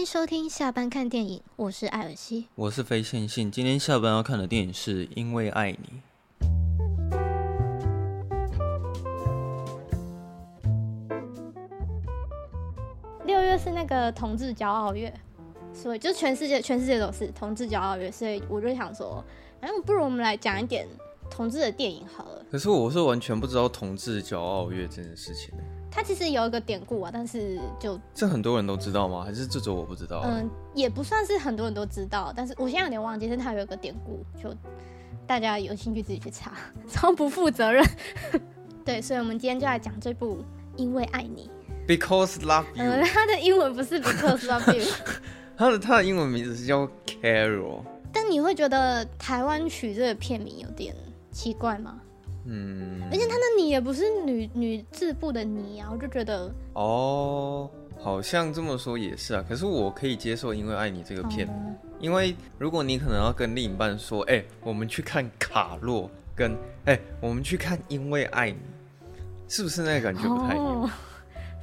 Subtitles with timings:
[0.00, 3.50] 欢迎收听下班看电影，我是艾尔西，我是非线性。
[3.50, 6.00] 今天下班要看的电影是《因为爱你》。
[13.26, 15.12] 六月是那个同志骄傲月，
[15.74, 19.22] 所以就全世界全世界都是同志骄傲月，所以我就想说，
[19.60, 20.88] 哎，不如我们来讲一点
[21.30, 22.42] 同志的电影好了。
[22.50, 25.52] 可是我是完全不知道同志骄傲月这件事情。
[25.90, 29.24] 它其实有一个典故啊，但是就这很多人都知道吗？
[29.24, 30.22] 还是这种我不知道？
[30.24, 34.54] 嗯，也不算是很多人都知道，但是我现在有点忘记，是它有一个典故，就
[35.26, 36.52] 大家有兴趣自己去查，
[36.88, 37.84] 超不负责任。
[38.84, 40.36] 对，所以我们今天就来讲这部
[40.76, 41.50] 《因为爱你》
[41.88, 42.84] ，Because Love You。
[42.84, 44.84] 嗯，它的英文不是 Because Love You，
[45.56, 47.82] 它的它的英文名字是叫 Carol。
[48.12, 50.94] 但你会觉得台湾取这个片名有点
[51.30, 52.00] 奇怪吗？
[52.46, 59.44] 嗯，而且他的你也不是女女字部的你啊，我就觉得哦，好像这么说也是啊。
[59.46, 66.52] 可是我可以接受，因为爱你这个片，嗯、因为如果你可能要跟另一半说，哎、欸，我们去看卡洛，跟
[66.86, 68.58] 哎、欸，我们去看因为爱你，
[69.46, 70.82] 是不是那个感觉不太一样？
[70.82, 70.90] 哦、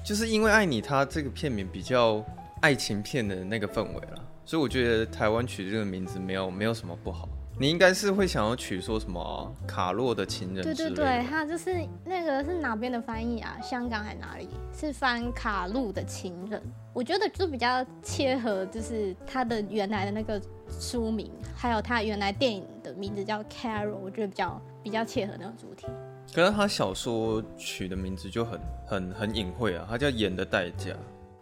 [0.05, 2.23] 就是因为爱你，它这个片名比较
[2.61, 7.27] 爱情片的那个氛围了，所以我觉得台湾取这个名字没有没有什么不好。
[7.59, 10.63] 你应该是会想要取说什么、啊、卡洛的情人？
[10.63, 13.57] 对对对，他就是那个是哪边的翻译啊？
[13.63, 14.47] 香港还是哪里？
[14.71, 16.61] 是翻卡路的情人？
[16.93, 20.39] 我觉得就比较切合，就是他的原来的那个
[20.79, 25.87] 书名，还有他原来电影的名字叫 Carol，我觉得比较比较切合那个主题。
[26.31, 30.91] 可是他小说取的名字就很很很隐晦啊，他叫《演的代价》。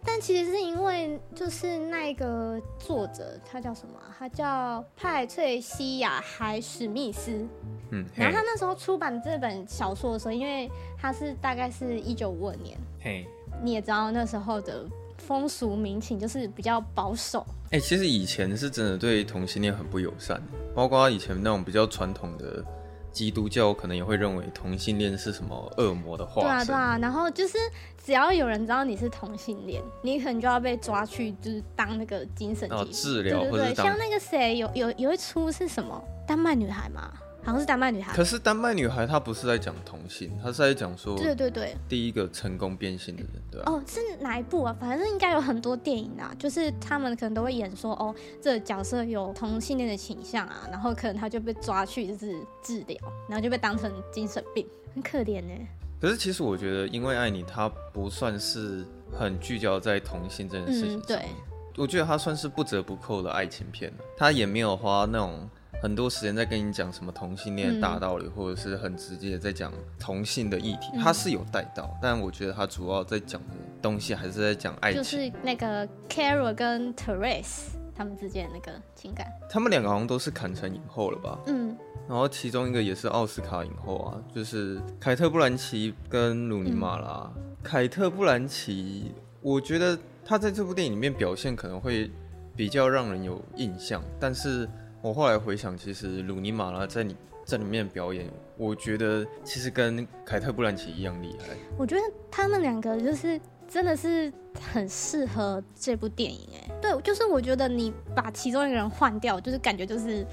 [0.06, 3.94] 但其实是因为，就是那个作者，他叫什么？
[4.18, 7.46] 他叫派翠西亚·海史密斯。
[7.90, 12.78] 嗯，然后他那时候出版这本小说的时候，因为他是大概是一九五二年。
[13.00, 13.26] 嘿，
[13.62, 14.86] 你也知道那时候的
[15.18, 17.44] 风俗民情就是比较保守。
[17.66, 20.40] 哎、欸，其实以前是真的对同性恋很不友善，
[20.74, 22.64] 包括以前那种比较传统的。
[23.16, 26.50] 基督教可能也会认为同性恋是什么恶魔的化身。
[26.50, 26.98] 对啊，对啊。
[27.00, 27.56] 然后就是
[28.04, 37.10] 只要有人知道你是同性恋，你可能就要被抓去，就是当那个精神哦治疗，对对对，像那个谁有有有一出是什么丹麦女孩吗？
[37.46, 43.70] 好像是丹麦女孩，可是丹麦女孩她不是在讲同性，她是在讲说，对对对，第一个成功变性的人，对吧？
[43.70, 44.76] 哦，是哪一部啊？
[44.80, 48.12] 反正应该有很多电影啊，就是他们可能都会演说，哦，
[48.42, 52.98] 这个角色有同性恋的倾向啊，然后可能他就被抓去就是治疗，
[53.28, 55.54] 然后就被当成精神病，很可怜呢。
[56.00, 58.84] 可是其实我觉得，因为爱你，他不算是
[59.16, 61.22] 很聚焦在同性这件事情上，嗯，对，
[61.76, 65.48] 我觉得他算是不折不扣的爱情片，他也没有花那种。
[65.82, 79.30] 很多时间在跟你讲什么同性恋大道理，嗯、或者是很直接的在讲同性的议题，他、嗯、是有带到，但我觉得他主要在讲的东西还是在讲爱情，就是那个 Carol 跟 Therese 他们之间的那个情感。
[79.48, 81.38] 他们两个好像都是坎城影后了吧？
[81.46, 81.76] 嗯，
[82.08, 87.30] 然后其中一个也是奥斯卡影后啊，就是凯特·布兰奇跟鲁尼·马拉。
[87.36, 92.10] 嗯、凯特·布兰奇，我觉得他在这部电影里面表现可能会
[92.56, 94.68] 比较让人有印象，但是。
[95.06, 101.54] 我后来回想，其实鲁尼马拉在你在里面表演，我觉得其实跟凯特·布兰奇一样厉害。
[101.78, 104.32] 我觉得他们两个就是真的是
[104.72, 106.72] 很适合这部电影哎。
[106.82, 110.26] 对，就是我觉得你把其中一个人换掉，就是感觉就是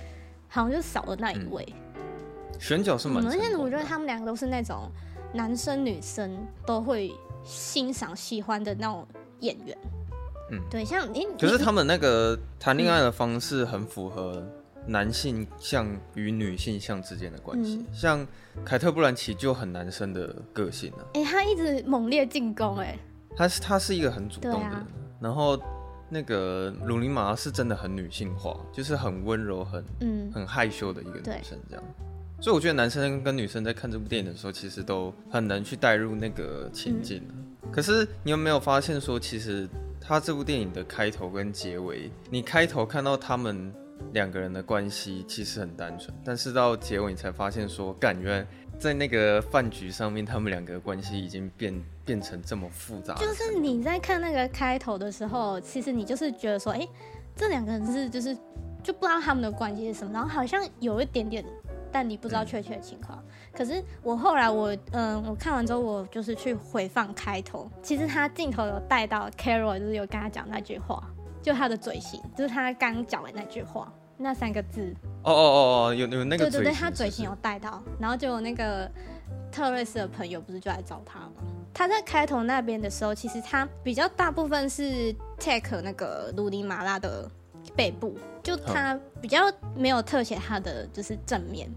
[0.48, 1.64] 好像就少了那一位。
[1.68, 4.90] 嗯、选角是蛮、嗯，而且我觉得他们两个都是那种
[5.36, 6.36] 男生女生
[6.66, 7.14] 都会
[7.44, 9.08] 欣赏喜欢的那种
[9.42, 9.78] 演员。
[10.50, 14.44] 嗯，对，像你，可是他们那个谈恋爱的方式很符合。
[14.86, 18.28] 男性像与女性像之间的关系，嗯、像
[18.66, 21.08] 凯特·布兰奇就很男生的个性呢、啊。
[21.14, 23.00] 哎、欸，他一直猛烈进攻，哎，
[23.36, 24.70] 他是他是一个很主动的人。
[24.72, 24.88] 啊、
[25.22, 25.58] 然后
[26.10, 31.84] 那个鲁尼玛是真的很女性化，就是很温柔、很嗯很害羞的一个女生，这样。
[32.42, 37.24] 所以我觉得男生跟女生在看这部电影的时候，其实都很难去带入那个情境。
[37.30, 39.66] 嗯、可是你有没有发现说，其实
[40.02, 43.74] 他这部电影的开头跟结尾，你开头看到他们。
[44.12, 48.46] 两个人的关系其实很单纯，但是到结尾你才发现说，感觉
[48.78, 53.16] 在那个饭局上面，他们两个关系已经变变成这么复杂。
[53.16, 56.90] 就是你在看那个开头的时候，其实你就是觉得说，哎、欸，
[57.36, 58.36] 这两个人是就是
[58.84, 61.46] 就不知道他们的关系是什么，然后好像有一点点，
[61.92, 63.18] 但你不知道确切的情况。
[63.26, 71.10] 嗯、可是我后来我嗯，我看完之后，我就是去回放开头，其实他镜头有带到 Carol，就是有跟他讲那句话。
[71.44, 74.96] 就他的嘴型，就是他刚讲的那句话，那三个字。
[75.24, 76.46] 哦哦哦哦，有有那个。
[76.46, 78.90] 对对对，他嘴型有带到，然后就有那个
[79.52, 81.34] 特瑞斯的朋友不是就来找他吗？
[81.74, 87.30] 他在开头那边的时候，其实他比较大部分是 take 那个鲁尼马拉的
[87.76, 89.40] 背部，就他比较
[89.76, 91.70] 没有特写他的就是正面。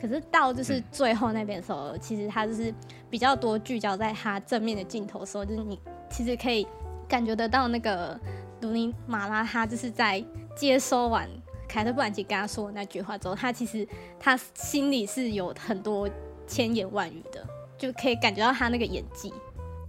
[0.00, 2.74] 可是到就是最后那边的时候，其实他就是
[3.08, 5.80] 比较多聚焦在他正面的镜头的时候，就是你
[6.10, 6.66] 其实可以
[7.08, 8.18] 感觉得到那个
[8.64, 10.24] 鲁尼马拉他就是在
[10.56, 11.28] 接收完
[11.68, 13.86] 凯特·布兰奇跟他说的那句话之后，他其实
[14.18, 16.08] 他心里是有很多
[16.46, 17.46] 千言万语的。
[17.76, 19.34] 就可以感觉到他那个演技。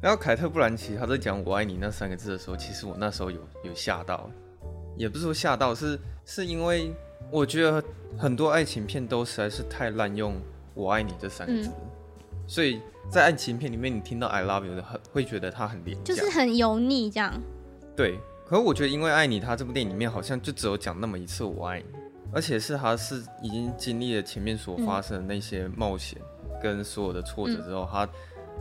[0.01, 4.30] 然后凯特·布兰奇他在讲“我爱你”那三个字的时候，其实我那时候有有吓到，
[4.98, 6.92] 也不是说吓到，是是因为
[7.31, 7.81] 我觉得
[8.18, 10.36] 很多爱情片都实在是太滥用
[10.74, 11.89] “我爱你”这三个字，嗯、
[12.48, 17.31] 所以在爱情片里面，你听到 “I love you” 的很会觉得它很廉价，就是很油腻这样。
[17.95, 21.86] 对，可是我觉得因为《爱你》他这部电影里面好像就只有讲那么一次“我爱你”，
[22.31, 26.19] 而且是他是已经经历了前面所发生的那些冒险。
[26.21, 26.30] 嗯
[26.63, 28.09] 跟所有的挫折之后，嗯、他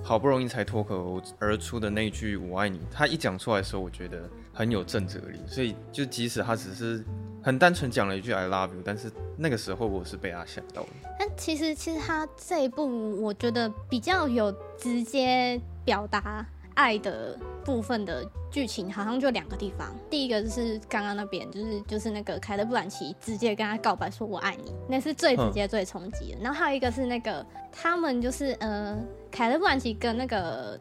[0.03, 5.39] 好不容易才脱口而出的那句“我爱你”，他一讲出来的时候，我觉得很有震慑力。
[5.47, 7.03] 所以，就即使他只是
[7.43, 10.89] 很单纯讲了一句 “I love you”，但是那个时候我是被他吓到了。
[11.19, 19.89] 但其实，其实他这一部我觉得比较有直接表达爱的部分的剧情，好像就两个地方。
[20.11, 26.39] 第一个就是刚刚那边，就是就是那个凯特·布兰奇直接跟他告白说“我爱你”，那是最直接、最冲击的。
[26.41, 28.97] 然后还有一个是那个他们就是呃，
[29.31, 30.79] 凯特·布兰奇跟那个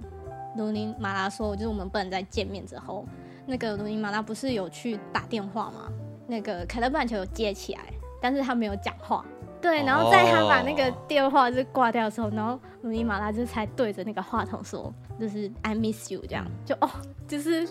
[0.57, 3.05] 鲁尼·马拉说，就是我们不能再见面之后，
[3.45, 5.91] 那个鲁尼·马拉不是有去打电话吗？
[6.27, 7.81] 那个凯特·布兰奇有接起来，
[8.21, 9.25] 但是他没有讲话。
[9.61, 16.89] 对，然后在他把那个电话就挂掉的时候，然后鲁尼马拉就才对着那个话筒说，就是 I miss you 这样，就哦，
[17.27, 17.67] 就是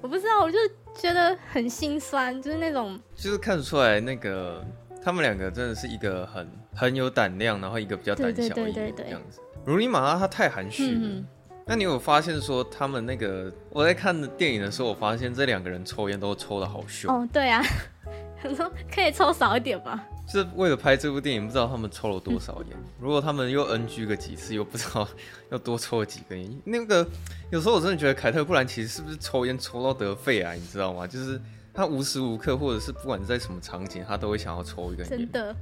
[0.00, 0.58] 我不知道，我就
[0.94, 4.64] 觉得很心酸，就是那种，就是看得出来那个
[5.02, 9.40] 他们两个真的是一个很很有胆量，然后一个比较胆小的一个样子。
[9.64, 11.26] 如尼马拉他太含蓄了，嗯、
[11.66, 17.12] 那你有发现说他们那个我在看电影的时候，我发现这两个人抽烟都抽的好凶。
[17.14, 17.62] 哦，对啊，
[18.42, 20.04] 他说可以抽少一点吗？
[20.26, 22.76] 是为了拍这部电影，不知道他们抽了多少烟。
[23.00, 25.06] 如果他们又 NG 个几次，又不知道
[25.50, 26.62] 要多抽了几根烟。
[26.64, 27.06] 那个
[27.50, 31.06] 有时候我真的觉得凯特·布兰奇是不是抽烟抽到得肺癌，你知道吗？
[31.06, 31.38] 就是
[31.74, 35.18] 他无时无刻，或者是不管在什么场景，他都会想要抽一根烟。
[35.18, 35.54] 真的，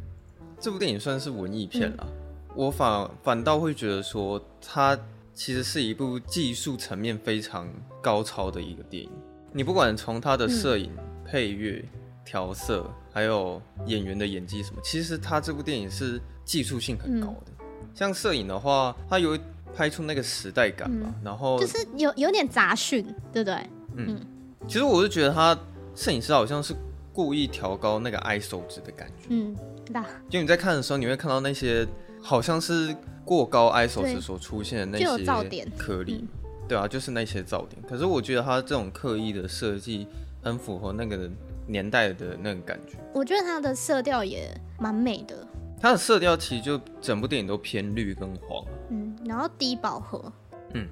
[0.61, 2.07] 这部电影算是文艺片了。
[2.07, 2.13] 嗯、
[2.55, 4.97] 我反反倒会觉得说，它
[5.35, 7.69] 其实是一部技术层面非常
[8.03, 9.11] 高超的一个电影。
[9.53, 11.85] 你不管从它的摄影、嗯、配乐。
[12.31, 17.51] 调色还有演员的演技什么，其实他这部电影是技术性很高的。
[17.59, 19.37] 嗯、像摄影的话，他有
[19.75, 23.55] 拍出那个时代感吧，嗯、然后就是有有点杂讯，对不对？
[23.97, 24.27] 嗯，嗯
[24.69, 25.59] 其实我是觉得他
[25.97, 26.73] 摄影师好像是
[27.13, 29.27] 故意调高那个 ISO 值的感觉。
[29.31, 29.57] 嗯，
[29.89, 31.85] 那就你在看的时候，你会看到那些
[32.23, 32.95] 好像是
[33.25, 36.25] 过高 ISO 值所出现的那些噪点颗粒，
[36.69, 37.83] 对啊，就是那些噪点。
[37.89, 40.07] 可是我觉得他这种刻意的设计
[40.45, 41.29] 很符合那个。
[41.71, 45.47] 年代的那个感觉，我觉得它的色调也蛮美的。
[45.81, 50.31] 它的色调其实就整部电影都偏绿跟黄，嗯，然后低饱和，
[50.75, 50.87] 嗯，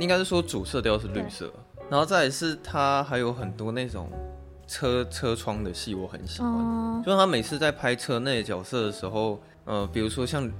[0.00, 1.52] 应该是说主色调是绿色，
[1.88, 4.10] 然后再来是它还有很多那种
[4.66, 6.50] 车车窗的戏，我很喜欢。
[6.50, 10.50] 哦、就是他每次在拍车内的角色的时候，呃，比如说像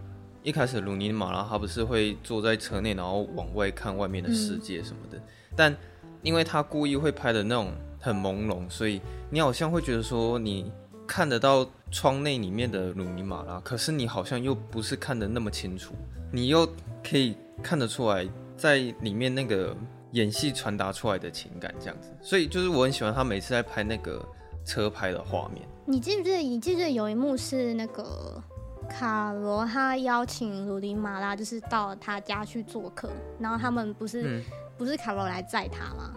[0.44, 5.22] 一开始鲁尼马拉，他不是会坐在车内，然后往外看外面的世界什么的，嗯、
[5.56, 5.76] 但
[6.22, 7.72] 因为他故意会拍的那种。
[7.98, 9.00] 很朦胧，所以
[9.30, 10.70] 你好像会觉得说你
[11.06, 15.94] 看得到窗内里面的鲁尼马拉，可是你好像又不是看得那么清楚，
[16.32, 16.66] 你又
[17.08, 19.76] 可以看得出来在里面那个
[20.12, 24.24] 演戏传达出来的情感这样子，所以就是我很喜欢他每次在拍那个
[24.64, 25.66] 车拍的画面。
[25.84, 26.38] 你记不记得？
[26.38, 28.42] 你记不记得有一幕是那个
[28.88, 34.44] 卡罗他邀请鲁尼马拉，就是到他家去做客，然后他们不是、嗯、
[34.76, 36.12] 不是卡罗来载他吗？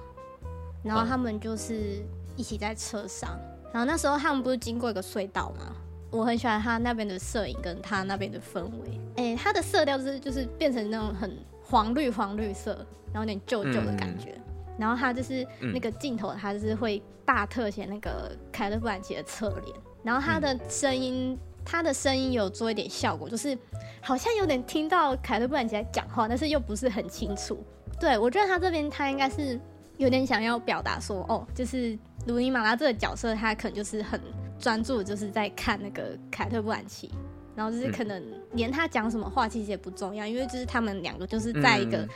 [0.81, 2.01] 然后他们就是
[2.35, 3.37] 一起在车上，
[3.73, 5.75] 然后那时候他们不是经过一个隧道吗？
[6.11, 12.71] 我很喜欢他那边的摄影跟他那边的氛围，哎，他的色调就是就是变成那种很黄绿黄绿色，
[13.13, 14.31] 然后有点旧旧的感觉。
[14.31, 14.43] 嗯、
[14.79, 23.55] 然后他就是那个镜头，他就是会大特写那个凯特·布兰奇的侧脸，然后他的声音，他的声音有做一点效果，就是
[24.01, 27.63] 好像有点听到凯特·布兰奇在讲话，但是又不是很清楚。
[27.99, 29.59] 对，我觉得他这边他应该是。
[29.99, 34.19] 有点想要表达说，哦，就是鲁尼马拉这个角色，他可能就是很
[34.57, 37.11] 专注，就是在看那个凯特·布兰奇，
[37.53, 42.07] 然后就是可能连他讲什么话其实也不重要，因为就是他们两个就是在一个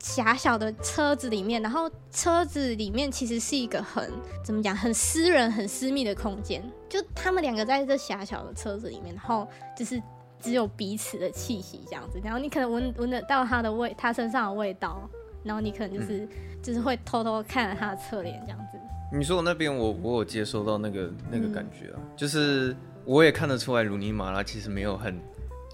[0.00, 4.10] 狭小的车子里面，然后车子里面其实是一个很
[4.44, 9.46] 怎么讲，很私人、很私密的空间，就他们两个在这狭小的车子里面，然后
[9.76, 10.02] 就是
[10.40, 15.08] 只有彼此的气息这样子，然后你可能闻闻得到他的味，他身上的味道。
[15.44, 16.28] 然后你可能就是、嗯、
[16.62, 18.78] 就是会偷偷看着他的侧脸这样子。
[19.12, 25.20] 你说我那边我我有接收到那个那个感觉啊，嗯、就是我也看得出来鲁尼马拉其实没有很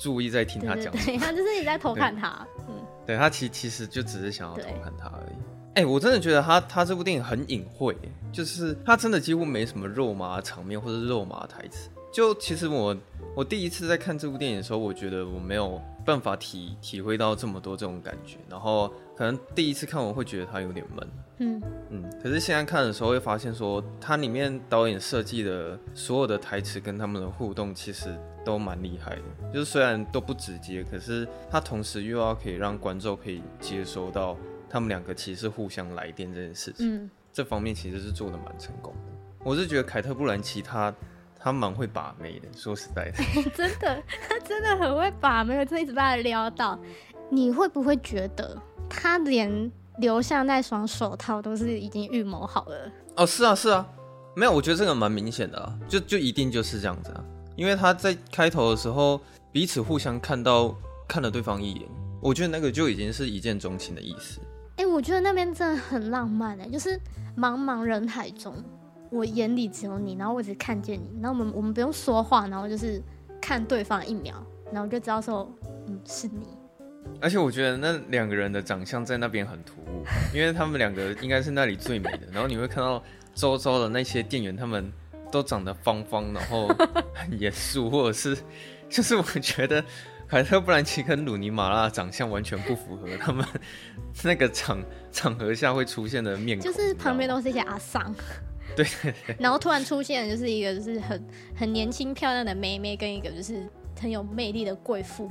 [0.01, 2.75] 注意在听他讲，对他就是你在偷看他，嗯，
[3.07, 5.37] 对他其其实就只是想要偷看他而已。
[5.75, 7.95] 哎、欸，我真的觉得他他这部电影很隐晦，
[8.33, 11.91] 就是他真的几乎没什么肉麻场面或者肉麻台词。
[12.11, 12.97] 就其实我
[13.35, 21.09] 我第一次在看这部电影的时候，我觉得我没有办法体体会到这么多这种感觉，然后可能第一次看我会觉得它有点闷，
[21.39, 34.37] 嗯嗯，可是现在看的时候会发现说，它里面导演设计的所有的台词跟他们的互动其实都蛮厉害的，就是虽然都不直接，可是它同时又要可以让观众可以接收到
[34.71, 39.13] 他们两个其实是互相来电这件事情，嗯，这方面其实是做的蛮成功的。
[39.43, 40.95] 我是觉得凯特·布兰奇他。
[41.47, 46.77] 他蛮会把妹的，说实在的， 真的，他真的很会把妹，我真的一直被他撩到。
[47.31, 48.61] 你会不会觉得
[48.91, 52.91] 他连留下那双手套都是已经预谋好了？
[53.15, 53.87] 哦，是啊，是啊，
[54.35, 57.23] 没有，我觉得这个蛮明显的啊，就就一定就是这样子啊，
[57.55, 59.21] 因为他在开头的时候
[59.53, 60.75] 彼此互相看到
[61.07, 61.89] 看了对方一眼，
[62.21, 64.41] 我觉得那个就已经是一见钟情的意思。
[64.79, 67.01] 哎、欸，我觉得那边真的很浪漫哎，就是
[67.39, 68.53] 茫茫人海中。
[69.11, 73.01] 我眼里只有你，然后我只看见你，然后我们我们不用说话，然后就是
[73.41, 74.35] 看对方一秒，
[74.73, 75.49] 然后就知道说，
[75.87, 76.47] 嗯，是你。
[77.21, 82.27] 而且我觉得那两个人的长相在那边很突兀， 因为他们两个应该是那里最美的。
[82.33, 83.03] 然后你会看到
[83.35, 84.93] 周遭的那些店员，他们
[85.31, 86.67] 都长得方方，然后
[87.15, 88.37] 很严肃，或者是
[88.89, 89.83] 就是我觉得
[90.27, 93.47] 凯特·布兰奇跟鲁尼·马拉长相完全不符合他们
[94.25, 94.83] 那个场
[95.13, 98.13] 场合下会出现的面孔，就是旁边都是一些阿桑。
[98.77, 103.67] 对，对，对，然后突然出现的就是一个就是很很年轻漂亮的妹妹，跟一个就是
[104.01, 105.31] 很有魅力的贵妇。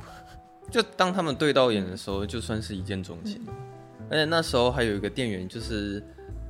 [0.72, 3.40] 就当他们对到眼的时候，就算是一见钟情。
[3.48, 3.54] 嗯、
[4.10, 6.04] 而且那时候还有一个店员，就是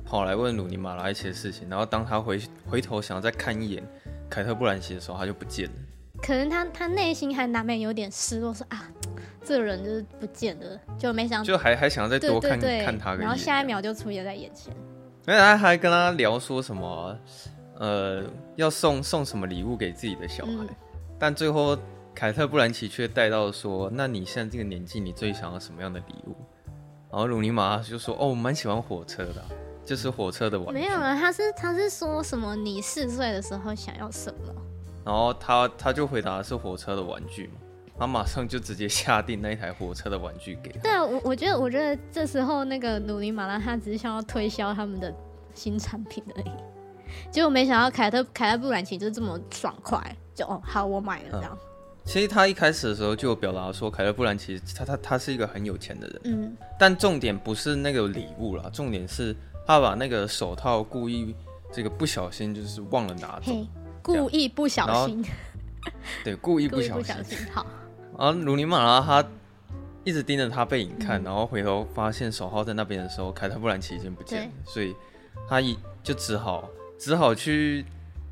[0.04, 3.86] 跑来问鲁尼马拉一些事情，然后当他回回头想要再看一眼
[4.30, 5.72] 凯特·布兰奇的时候，他就不见了。
[6.22, 8.90] 可能他他内心还难免有点失落，说啊，
[9.44, 14.74] 这个人就是不见了，就没想到就还还想要再多看看他，然后下一秒就出现在眼前。
[15.26, 17.18] 没有，他还跟他聊说什么，
[17.78, 18.22] 呃，
[18.54, 20.68] 要送送什么礼物给自己的小孩，嗯、
[21.18, 21.76] 但最后
[22.14, 26.36] 凯特·布兰奇却带到说：“那你现在这个年纪，你最想要什么样的礼物？”
[27.10, 29.44] 然后鲁尼玛就说：“哦，我蛮喜欢火车的，
[29.84, 32.54] 就是火车的玩具。”没有啊，他是他是说什么？
[32.54, 34.54] 你四岁的时候想要什么？
[35.04, 37.54] 然后他他就回答是火车的玩具嘛。
[37.98, 40.80] 他马上就直接下定那一台火车的玩具给他。
[40.80, 45.14] 对啊，我我觉得，我觉得这时候那个努尼马拉他只是想要推销他们的
[45.54, 46.50] 新产品而已，
[47.30, 51.56] 结果没想到凯特凯特布兰奇就这么爽快，就哦好，我买了这样。
[51.58, 51.68] 嗯，
[52.04, 59.34] 其实他一开始的时候就表达说，凯特布兰奇他他他是一个很有钱的人，嗯，但重点不是那个礼物啦，重点是
[59.66, 61.34] 他把那个手套故意
[61.72, 63.52] 这个不小心就是忘了拿走，
[64.02, 65.24] 故意不小心，
[66.22, 67.66] 对，故意不小心，小心好。
[68.18, 69.24] 然后鲁尼马拉他
[70.04, 74.94] 一直盯着他背影看，嗯、然后回头发现手套在那边的时候，凯特·布兰奇已经不见了，所以
[75.48, 76.68] 他一就只好
[76.98, 77.84] 只好去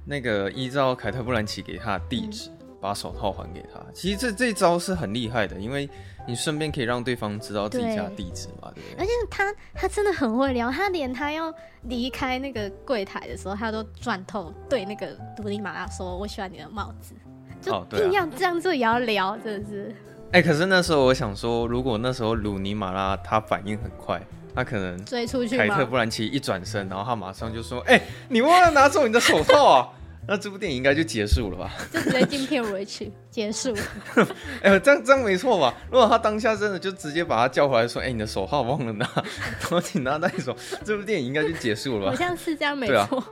[0.05, 3.81] 那个依照凯特·布兰奇给他的地址，嗯、把手套还给他。
[3.93, 5.89] 其实这这招是很厉害的，因为
[6.27, 9.01] 你顺便可以让对方知道自己家地址嘛，对，对不对？
[9.01, 17.15] 而且他他真的很会聊，他连他要离开那个柜台的时候，他都转头对那个独立马拉说：“我喜欢你的帽子。”
[17.65, 19.95] 就硬要这样做也要聊，真的是。
[20.33, 24.21] 哎、欸，可是那时候我想说，如果那时候鲁尼马拉他反应很快，
[24.55, 25.57] 他可能追出去。
[25.57, 29.89] 凯特·布兰奇一转身，然后他马上就说：“哎、欸，你忘了拿走你的手套啊！”
[30.27, 31.71] 那这部电影应该就结束了吧？
[31.93, 33.75] 就直接进片尾曲结束。
[34.63, 35.75] 哎、欸，这样这样没错吧？
[35.91, 39.07] 如果他当下真的就直接把他叫回来说：“哎、欸，你的手套忘了拿，
[39.71, 42.11] 我请他带走。”这部电影应该就结束了吧？
[42.11, 43.23] 好像是这样，没错。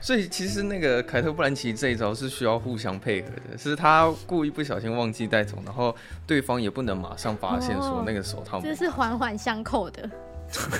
[0.00, 5.94] 所以其实那个凯特·布兰奇这一招是需要互相配合的，是他故意不小心忘记带走，然后
[6.26, 8.60] 对方也不能马上发现说那个手套。
[8.60, 10.10] 这是环环相扣的。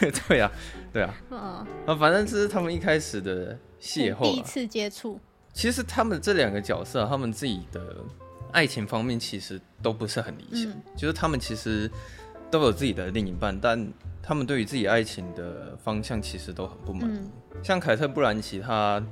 [0.00, 0.50] 对 对啊，
[0.92, 1.14] 对啊。
[1.30, 1.38] 嗯
[1.86, 5.20] 啊，反正这是他们一开始的邂逅，第一次接触。
[5.52, 7.96] 其实他们这两个角色，他们自己的
[8.52, 11.90] 爱情方面其实都不是很理想，嗯、就是他们其实
[12.50, 13.92] 都有自己的另一半，但
[14.23, 17.19] 他们对于自己爱情的方向其实都很不满意。
[17.19, 17.30] 嗯
[17.62, 19.02] 像凯特·布兰奇，他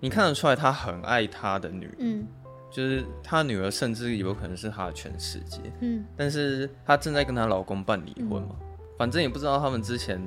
[0.00, 2.26] 你看得出来，他很爱他的女儿，嗯，
[2.68, 6.04] 就是他女儿，甚至有可能是他的全世界，嗯。
[6.16, 8.66] 但是她正在跟她老公办离婚嘛，嗯、
[8.98, 10.20] 反正也不知道他们之前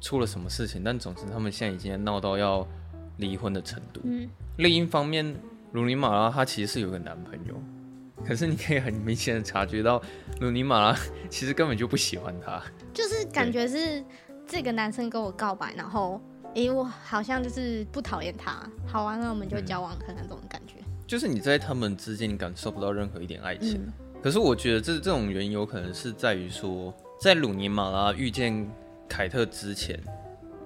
[0.00, 2.66] 出了什么事情，但总之他们现在已经闹到要
[3.18, 4.00] 离婚的程度。
[4.04, 4.26] 嗯。
[4.56, 5.36] 另一方面，
[5.72, 7.54] 鲁尼·马拉她其实是有个男朋友，
[8.26, 10.00] 可是你可以很明显的察觉到，
[10.40, 12.62] 鲁尼·马拉 其实根本就不喜欢他，
[12.92, 14.02] 就是感觉是
[14.46, 16.20] 这个男生跟我告白，然后
[16.54, 20.76] 诶、欸，我好像就是不讨厌他，好啊，那我们就交往看看这种感觉。
[21.06, 23.74] 就是你在他们之间，你感受不到任何一点爱情。
[23.74, 28.66] 嗯、可是我觉得这这种原因有可能是在于说，在鲁尼马拉遇见
[29.06, 30.00] 凯特之前，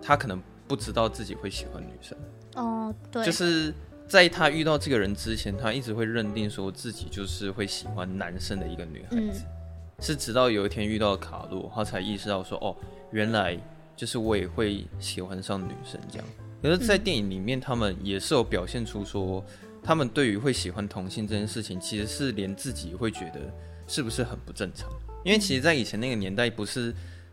[0.01, 2.17] 他可能不知道自己会喜欢女生。
[2.55, 3.75] 哦，对，就是
[4.09, 9.45] 在他遇到这个人之前，他一直会认定说自己就是会喜欢男生的一个女孩子。
[9.45, 12.75] 嗯、是直到有一天遇到卡洛，他才意识到说，哦，
[13.13, 13.59] 原来
[13.95, 16.27] 就是我也会喜欢上女生这样。
[16.63, 19.45] 可是，在电影里面，他们也是有表现出说。
[19.81, 23.41] 他们对于会喜欢同性这件事情，其实是连自己会觉得
[23.87, 24.91] 是不是很不正常？
[25.25, 26.93] 因为其实，在以前那个年代不是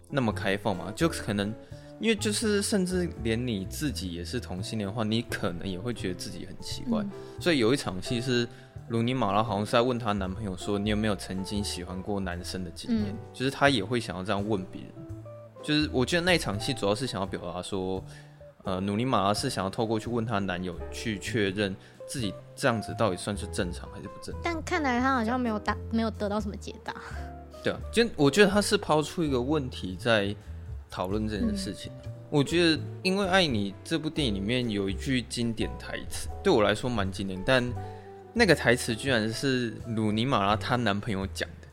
[0.10, 1.54] 那么开放嘛，就可能
[2.00, 7.04] 因为就是甚至连你自己也是同性恋的话，你可能也会觉得自己很奇怪。
[7.40, 8.48] 所以有一场戏是
[8.90, 14.92] 鲁尼马拉好像是在问她男朋友说：“你有没有曾经喜欢过男生的经验？”就是她也会想要这样问别人。
[15.64, 18.04] 就是我觉得那一场戏主要是想要表达说，
[18.64, 21.76] 呃，鲁尼马拉是想要透过去问她男友去确认。
[22.08, 24.42] 自己这样子到底算是正常还是不正常？
[24.44, 26.94] 但看来她好像没有答，没有得到什么解答。
[27.64, 30.36] 对啊，就我觉得她是抛出一个问题在
[30.90, 31.92] 讨论这件事情。
[32.04, 37.74] 嗯、我觉得《因为爱你》这部电影里面有一句经典台词，对我来说蛮经典，但
[38.34, 41.68] 那个台词居然是鲁尼马拉她男朋友讲的。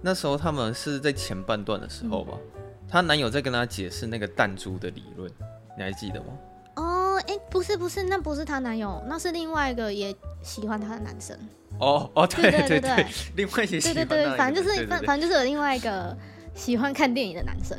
[0.00, 2.38] 那时候他们是在前半段的时候吧，
[2.88, 5.30] 她、嗯、男友在跟她解释那个弹珠的理论，
[5.76, 6.26] 你还记得吗？
[6.76, 11.36] 哦哎，不是不是，那不是她男友，那是另外一个也喜欢她的男生。
[11.78, 13.94] 哦哦，对对对对，另外也喜欢。
[13.94, 16.16] 对对对，反正就是反反正就是有另外一个
[16.54, 17.76] 喜欢看电影的男生。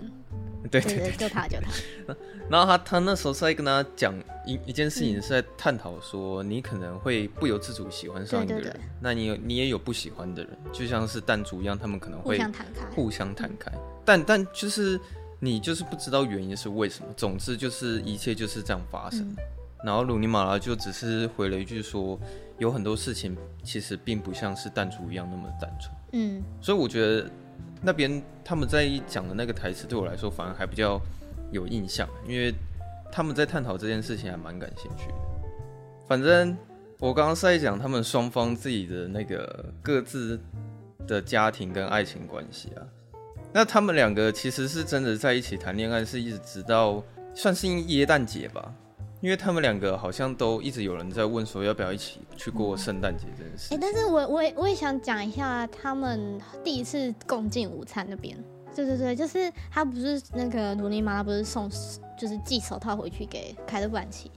[0.69, 2.15] 对对对，就他就他。
[2.50, 4.13] 然后他他那时候是在跟他讲
[4.45, 13.72] 一一件事情，是在探讨说，你可能会不由自主喜欢上一个人，那你有你也有不喜欢的人，就像是弹珠一样，他们可能会互相弹开，互相弹开。
[14.03, 15.00] 但但就是。
[15.38, 19.19] 你就是不知道原因是为什么，总之就是一切就是这样发生。
[19.19, 19.36] 嗯、
[19.84, 22.17] 然后鲁尼马拉就只是回了一句说，
[22.57, 25.93] 有很多事情其实并不像是弹珠一样那么单纯。
[26.13, 27.30] 嗯，所以我觉得
[27.82, 31.00] 那边他们在讲的那个台词对我来说反而还比较
[31.52, 32.54] 有印象，因为
[33.12, 35.16] 他们在探讨这件事情还蛮感兴趣的。
[36.08, 36.58] 反正
[37.00, 40.40] 我刚刚是在讲他们双方自己的那个各自
[41.08, 42.82] 的家庭跟爱情关系啊。
[43.54, 47.02] 那他们两个其实是真的在一起谈恋爱，是一直直到
[47.34, 48.74] 算是耶诞节吧，
[49.26, 53.74] 因为他们两个好像都一直有人在问说要不要一起去过圣诞节这件事。
[53.74, 58.38] 哎、欸，但是我我也我也想讲一下他们第一次共进午餐那边，
[58.76, 61.68] 对对对，就是他不是那个鲁尼马拉不是送
[62.16, 64.30] 就是寄手套回去给凯特·布兰奇。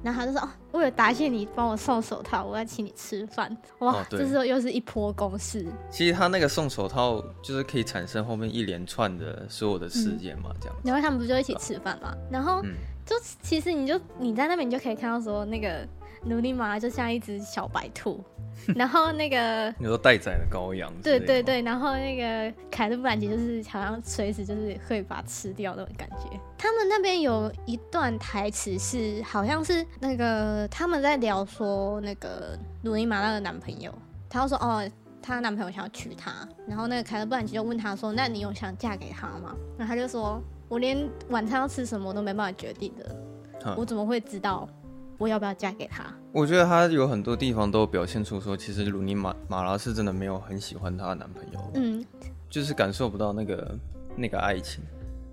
[0.00, 5.66] 然后他就说：“哦，为了答谢你帮我送手套，我要请你吃饭。”哇，哦、这时候又是一波攻势。
[5.90, 10.76] 其实他那个送手套就是可以产生后面一连串的所有的事件嘛，嗯、这样。
[10.84, 12.14] 然后他们不就一起吃饭嘛？
[12.30, 12.62] 然后
[13.08, 15.86] 就其实你就你在那边你就可以看到说那个
[16.24, 18.22] 努尼马拉就像一只小白兔。
[18.74, 26.28] 然后那个，你说待宰的羔羊，对对对，然后那个凯特·布兰奇就是好像随时就是会把它吃掉那种感觉。
[26.58, 33.94] 他们那边有一段台词是，好像是那个他们在聊说那个努尼马拉的男朋友，
[34.28, 34.90] 他就说哦，
[35.22, 36.32] 她男朋友想要娶她，
[36.66, 39.54] 然后那个凯特·布兰奇就问他说，那你有想嫁给他吗？
[39.78, 43.16] 然后他就说，我连晚餐要吃什么都没办法决定的，
[43.64, 44.68] 嗯、我怎么会知道？
[45.16, 46.04] 我要不要嫁给他？
[46.30, 52.04] 我觉得他有很多地方都表现出说，其实鲁尼马马拉是真的没有很喜欢她的男朋友，嗯，
[52.48, 53.78] 就是感受不到那个
[54.14, 54.84] 那个爱情。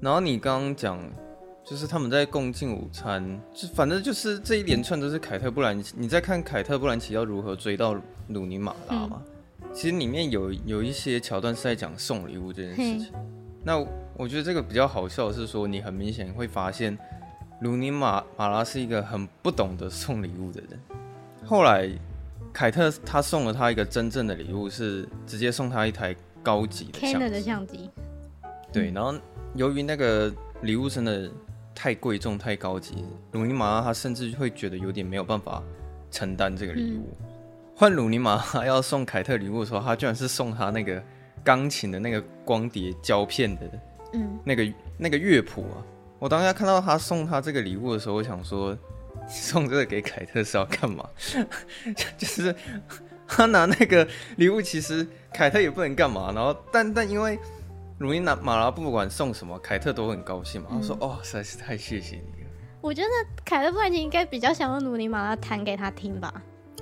[0.01, 0.99] 然后你刚刚讲，
[1.63, 5.93] 就是他们在共进午餐，就反正就是这一连串都是凯特·布兰奇。
[5.95, 7.93] 你在看凯特·布兰奇要如何追到
[8.29, 9.21] 鲁尼马拉吗？
[9.61, 13.13] 嗯、其实里面有有一些桥段是在讲送礼物这件事情。
[13.63, 13.85] 那
[14.17, 16.97] 我觉得这个比较好笑的是说，你很明显会发现。
[17.61, 20.77] 鲁尼马马拉是一个很不懂得送礼物的人。
[21.45, 21.89] 后来，
[22.51, 27.29] 凯特他送了他一个真正的礼物，是直接送他一台高级的相机。
[27.29, 27.89] 的相机。
[28.73, 29.15] 对，然后
[29.53, 30.31] 由于那个
[30.63, 31.31] 礼物真的
[31.73, 35.63] 太贵重、太高级，鲁尼马拉他甚至会觉得有点没有办法
[36.11, 37.15] 承担这个礼物。
[37.73, 41.01] 换鲁尼马拉要送凯特礼物的时候，他居然是送他那个
[41.41, 43.79] 钢琴的那个光碟胶片的，嗯，
[44.45, 44.65] 那个
[44.97, 45.83] 那个乐谱啊。
[46.17, 48.75] 我当下看到他送他这个礼物的时候，我想说，
[49.27, 51.07] 送这个给凯特是要干嘛？
[52.17, 52.55] 就是
[53.27, 56.31] 他拿那个礼物，其实凯特也不能干嘛。
[56.33, 57.37] 然后，但但因为
[57.99, 60.67] 鲁尼马拉不管送什么，凯特都很高兴嘛。
[60.71, 62.49] 他说：“哦，实在是太谢谢你了。”
[62.81, 63.07] 我觉得
[63.43, 66.33] 凯特布兰奇应该比较想要鲁尼马拉弹给他听吧。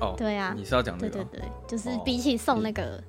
[0.02, 1.14] 哦，对啊，你是要讲这个？
[1.14, 3.02] 对对对，就是比起送那个，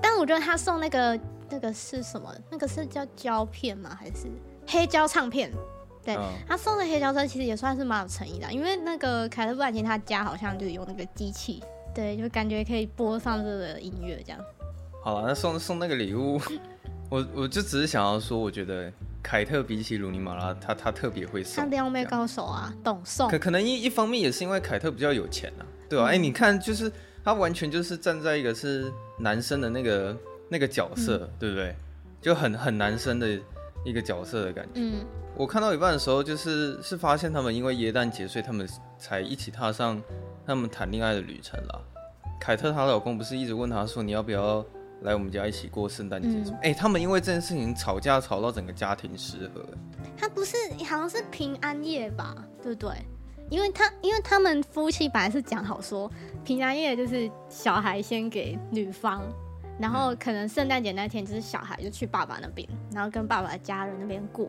[0.00, 1.18] 但我觉得他送那个
[1.50, 2.34] 那个是什么？
[2.50, 3.96] 那个是叫胶片吗？
[3.98, 4.28] 还是？
[4.66, 5.50] 黑胶唱片。
[6.02, 11.62] 对、嗯、他送的黑胶车其实也算是蛮有诚意的，因为那个凯特·布兰奇他家好像就有那个机器，
[11.94, 14.40] 对，就感觉可以播放这个音乐这样。
[15.02, 16.40] 好了，那送送那个礼物，
[17.10, 18.90] 我我就只是想要说，我觉得
[19.22, 23.28] 凯特比起鲁尼马拉，他他特别会送，他撩妹高手啊，懂送。
[23.28, 26.08] 可可能一一方面也是因为凯特比较有钱啊，对吧、啊？
[26.08, 26.90] 哎、嗯欸，你看，就是
[27.22, 30.16] 他完全就是站在一个是男生的那个
[30.50, 31.74] 那个角色，嗯、对不对？
[32.20, 33.38] 就很很男生的
[33.84, 34.72] 一个角色的感觉。
[34.74, 35.06] 嗯。
[35.36, 40.02] 我看到一半的时候，就是是发现他们因为耶诞节，所以他们才一起踏上
[40.44, 41.80] 他们谈恋爱的旅程啦。
[42.38, 44.62] 凯特她老公不是一直问她说，你要不要
[45.02, 46.28] 来我们家一起过圣诞节？
[46.28, 49.64] 哎、嗯欸，他们因为这件事情吵架吵到整个家庭失和。
[50.18, 52.36] 他不是好像是平安夜吧？
[52.62, 52.92] 对不对？
[53.48, 56.10] 因为他因为他们夫妻本来是讲好说
[56.44, 59.22] 平安夜就是小孩先给女方，
[59.80, 64.48] 然后可能圣诞节那天就是小孩就去爸爸那边，然后跟爸爸的家人那边过。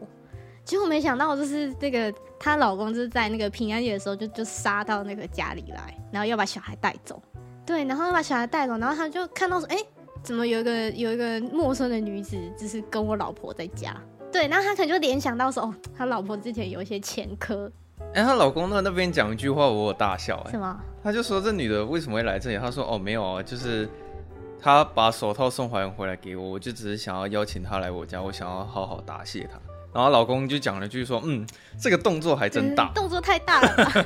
[0.63, 7.21] 结果没想到，就是那个她老公就是在那个平安夜的时候就就杀到那个家里来，然后要把小孩带走。
[7.65, 9.77] 对，然后要把小孩带走，然后他就看到说，哎，
[10.21, 13.95] 怎么有一个有一个陌生的女子，就是跟我老婆在家。
[14.31, 17.71] 对，然后他可能就联想到说，哦，他老婆之前有一些前科。
[18.13, 20.41] 哎，她老公在那边讲一句话，我有大笑。
[20.47, 20.79] 哎，什么？
[21.03, 22.57] 他就说这女的为什么会来这里？
[22.57, 23.87] 他说，哦，没有啊，就是
[24.61, 29.59] 他把手套送还回来给我，我就只是想要邀请他来我家，我想要好好答谢他。
[29.93, 31.45] 然后老公就讲了句说：“嗯，
[31.77, 34.05] 这个动作还真大，嗯、动作太大了吧？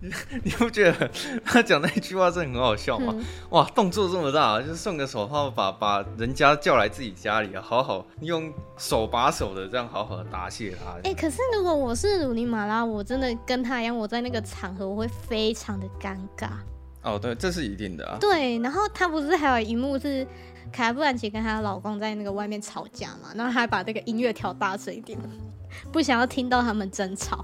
[0.00, 0.12] 你
[0.44, 1.10] 你不觉得
[1.42, 3.14] 他讲那句话真的很好笑吗？
[3.16, 10.90] 嗯、哇，动作这么大，就是送个手套把把人家叫来自己家里，好好用手把手的这样好好的答谢他。
[10.96, 16.48] 哎、欸，可是如果我是鲁尼马拉，我真的跟他一样，我在那个场合我会非常的尴尬。
[17.06, 18.18] 哦，对，这是一定的啊。
[18.20, 20.26] 对，然后他不是还有一幕是。”
[20.72, 25.16] 凯特·布兰奇跟她老公在那个外面吵架嘛，然后还把这个音乐调大声一点，
[25.92, 27.42] 不想要听到他们争吵。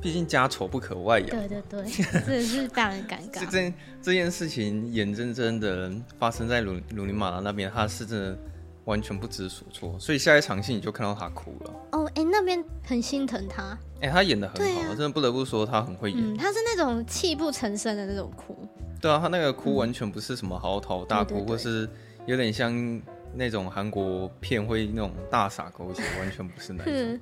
[0.00, 1.28] 毕竟家丑不可外扬。
[1.28, 1.90] 对对对，
[2.22, 3.40] 真的是非常尴尬。
[3.40, 8.38] 这件这件事情眼睁睁的发生在鲁鲁尼马拉那边，他是真的
[8.84, 11.72] 完全不知所措，所以下一场戏你就看到他哭了。
[11.90, 13.76] 哦，哎、欸，那边很心疼他。
[14.00, 16.18] 哎、欸，他演的很好，啊、真的不得不说他很会演。
[16.22, 18.56] 嗯，他是那种泣不成声的那种哭。
[19.00, 21.88] 对啊，他那个哭完全不是什么嚎啕大哭，嗯、或是。
[22.26, 23.02] 有点像
[23.34, 26.92] 那种韩国片会那种大傻狗血，完全不是那种。
[26.92, 27.18] 是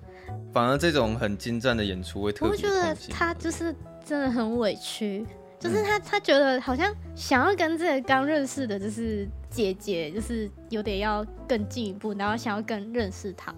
[0.53, 2.51] 反而这种很精湛的演出会特别。
[2.51, 5.25] 我觉得他就是真的很委屈，
[5.59, 13.55] 就是他他觉得好像想要跟这个刚认识的，就是姐姐，就是有点要更进一步，然后想要更认识他，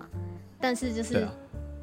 [0.61, 1.27] 但是就是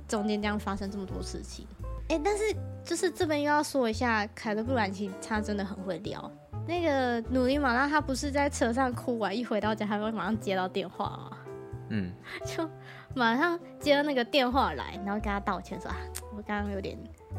[0.07, 1.65] 中间这样发生这么多事情。
[2.09, 2.43] 哎、欸，但是
[2.83, 6.31] 就是这边又要说一下，凯特·布兰奇他真的很会撩。
[6.67, 11.37] 那个努力马拉他不是在车上哭完，一回到家他会马上接到电话吗，
[11.89, 12.11] 嗯，
[12.45, 12.69] 就
[13.13, 15.97] 马上接到那个电话来，然后跟他道歉说啊，
[16.35, 16.97] 我刚刚有点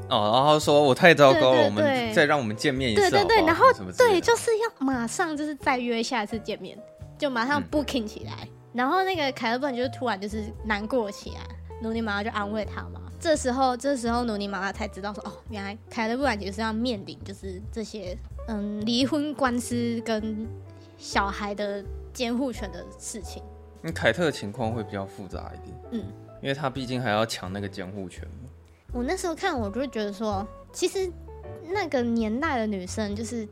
[0.08, 6.78] 哦，然后说我太糟糕了，我们再让我们见面一次好好，对对对，然后对，就是要马上就是再约下一次见面，
[7.18, 11.40] 就马上 booking 起来，嗯、然后那个凯特布兰就是突然就是难过起来，
[11.82, 13.02] 鲁尼玛拉就安慰他嘛。
[13.20, 20.46] 这时候，这时候，努尼玛拉才知道说，哦，原来凯特布兰奇是要面临就是这些，嗯，离婚官司跟
[20.96, 23.42] 小孩的监护权的事情。
[23.82, 26.04] 那凯特的情况会比较复杂一点，嗯，
[26.40, 28.50] 因为他毕竟还要抢那个监护权嘛。
[28.92, 31.10] 我那时候看，我就会觉得说，其实
[31.66, 33.46] 那个年代的女生就是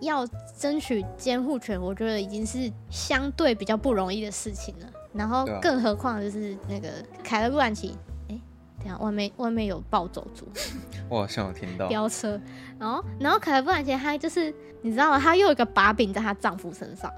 [0.00, 0.24] 要
[0.58, 4.86] 争取监护权，我觉得已经是相对比较不容易的事情了。
[5.14, 6.88] 然后，更何况就是那个
[7.22, 7.96] 凯勒布兰奇。
[8.28, 8.40] 哎，
[8.78, 10.46] 等下外面外面有暴走族，
[11.08, 12.40] 我好像有听到 飙车，
[12.78, 15.18] 然后然后凯勒布兰奇她就是你知道吗？
[15.18, 17.10] 她又有一个把柄在她丈夫身上，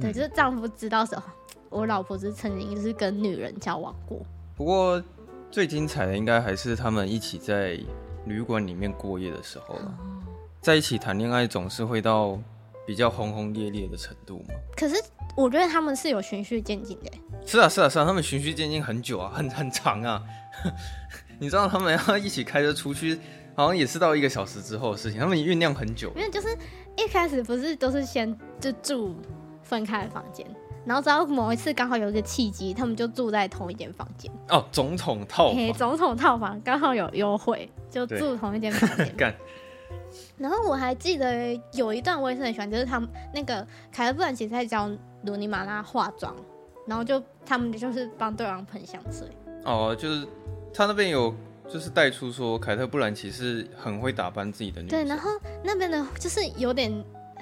[0.00, 1.22] 对，嗯、就是丈夫知道时候，
[1.70, 4.20] 我老婆是曾经就是跟女人交往过。
[4.56, 5.02] 不过
[5.50, 7.78] 最精彩的应该还是他们一起在
[8.26, 10.22] 旅馆里面过夜的时候了，嗯、
[10.60, 12.38] 在一起谈恋爱总是会到
[12.86, 14.54] 比较轰轰烈烈的程度嘛。
[14.76, 14.96] 可是
[15.36, 17.10] 我觉得他们是有循序渐进的。
[17.46, 20.22] 是啊是啊是啊，他们循序渐进很久啊， 很很长啊。
[21.40, 23.18] 你知道他们要一起开车出去，
[23.54, 25.20] 好像也是到一个小时之后的事情。
[25.20, 26.48] 他们酝酿很久，因为就是
[26.96, 29.16] 一开始不是都是先就住
[29.62, 30.46] 分开的房间，
[30.86, 34.30] 然后直到某一次刚好有一个契机，他们就住在同一间房间。
[34.48, 39.12] 哦，总统套房，总统套房刚好有优惠，就住同一间房间。
[39.18, 39.34] 干。
[40.38, 44.88] 然后我还记得有一段我也是很喜欢，就是他们那个凯特布兰奇在教
[45.26, 46.34] 鲁尼玛拉化妆，
[46.86, 49.28] 然后就他们就是帮对方喷香水。
[49.64, 50.26] 哦，就是。
[50.76, 51.32] 他那边有
[51.68, 54.98] 就是带出说，凯特·布兰奇是很会打扮自己的女生。
[54.98, 55.30] 对，然后
[55.62, 56.92] 那边的就是有点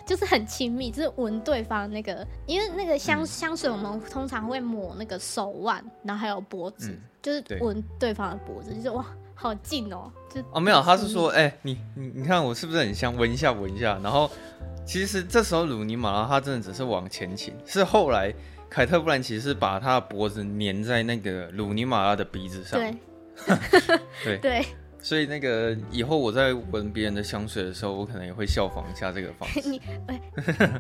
[0.05, 9.03] 就是很亲密，就是闻对方那个，因为那个香、嗯、香水我们通常会抹那个手腕，然后还有脖子，嗯、就是闻对方的脖子，就是哇，
[9.35, 13.17] 好近哦，就哦没有，他是说，哎、欸，你你你看我是不是很香？
[13.17, 14.31] 闻一下，闻一下，然后
[14.85, 18.33] 其实这时候鲁尼马拉他真的只是往前倾，是后来
[18.69, 24.67] 凯特·布兰奇是把他的脖子粘在那个鲁尼马拉的鼻子上，对， 对对。
[25.05, 29.61] 所以那个以后我在闻别人的香水的时候，我可能也会效仿一下这个方式。
[29.69, 29.83] 你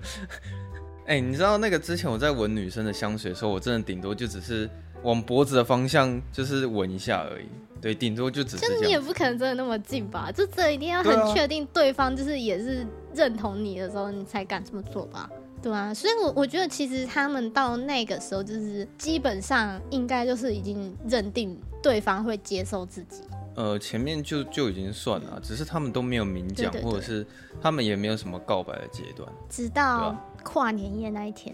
[1.06, 4.70] 哎，你知道那个之前我在闻女生的香水的时候，我真的顶多就只是
[5.02, 7.46] 往脖子的方向就是闻一下而已。
[7.80, 8.66] 对，顶多就只是。
[8.66, 10.30] 就是你也不可能真的那么近吧？
[10.30, 15.28] 就这一定要很确定对方就是也是认同你的时候，你才敢这么做吧？
[15.60, 15.92] 对啊。
[15.92, 23.22] 所以我我觉得其实他们到那个时候，就是基本上应该就是已经认定对方会接受自己。
[23.54, 27.26] 呃，前面就就已经算了，只是他们都没有明讲，对对对，或者是
[27.60, 31.52] 他们也没有什么告白的阶段，直到跨年夜那一天。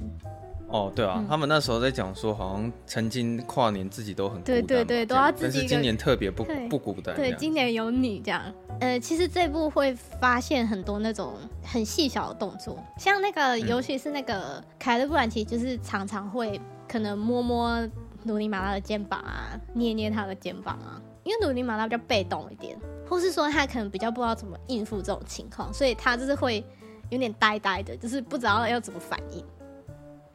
[0.69, 5.59] 哦，对啊，嗯、他们那时候在讲说，好像曾经跨年自己都很孤单，对对对，都要自己。
[5.59, 8.43] 但是今年特别不不孤单，对，今年有你这样。
[8.81, 17.89] 呃，其实这部会发现很多那种很细小的动作，像那个，嗯、尤其是那个凯特·布兰奇，就是常常会可能摸摸
[18.23, 21.01] 努尼马拉的肩膀啊，捏捏他的肩膀啊。
[21.25, 22.79] 因为努尼马拉比较被动一点，
[23.09, 26.65] 或是说他可能比较不知道怎么应付这种情况，所以他就是会
[27.11, 29.45] 有点呆呆的，就是不知道要怎么反应。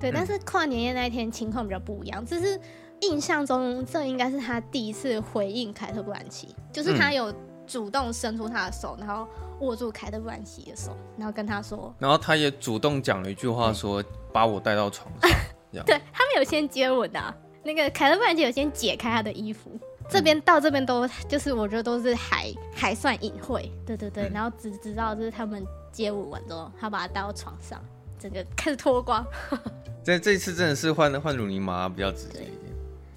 [0.04, 2.60] 对，嗯、但是跨年夜那一天情况比较不一样，就是
[3.02, 7.34] 印象中这应该是他第一次回应凯特·布兰奇，就是他有
[7.66, 9.26] 主动伸出他的手，然后
[9.62, 15.32] 握住凯特·布兰奇的手，然后跟他说，然后他也主动讲了一句话说，说把我带到床上。
[15.86, 19.72] 对，他们有先接吻的、啊，那个凯特·布兰奇有先解开他的衣服。
[20.10, 27.82] 这边到这边都就是我觉得都是还还算隐晦，对对对，然后只知道就是他们接吻完之后，他把他带到床上，
[28.24, 29.26] 整个开始脱光。
[30.02, 32.74] 这这次真的是换换鲁尼玛比较直接一点。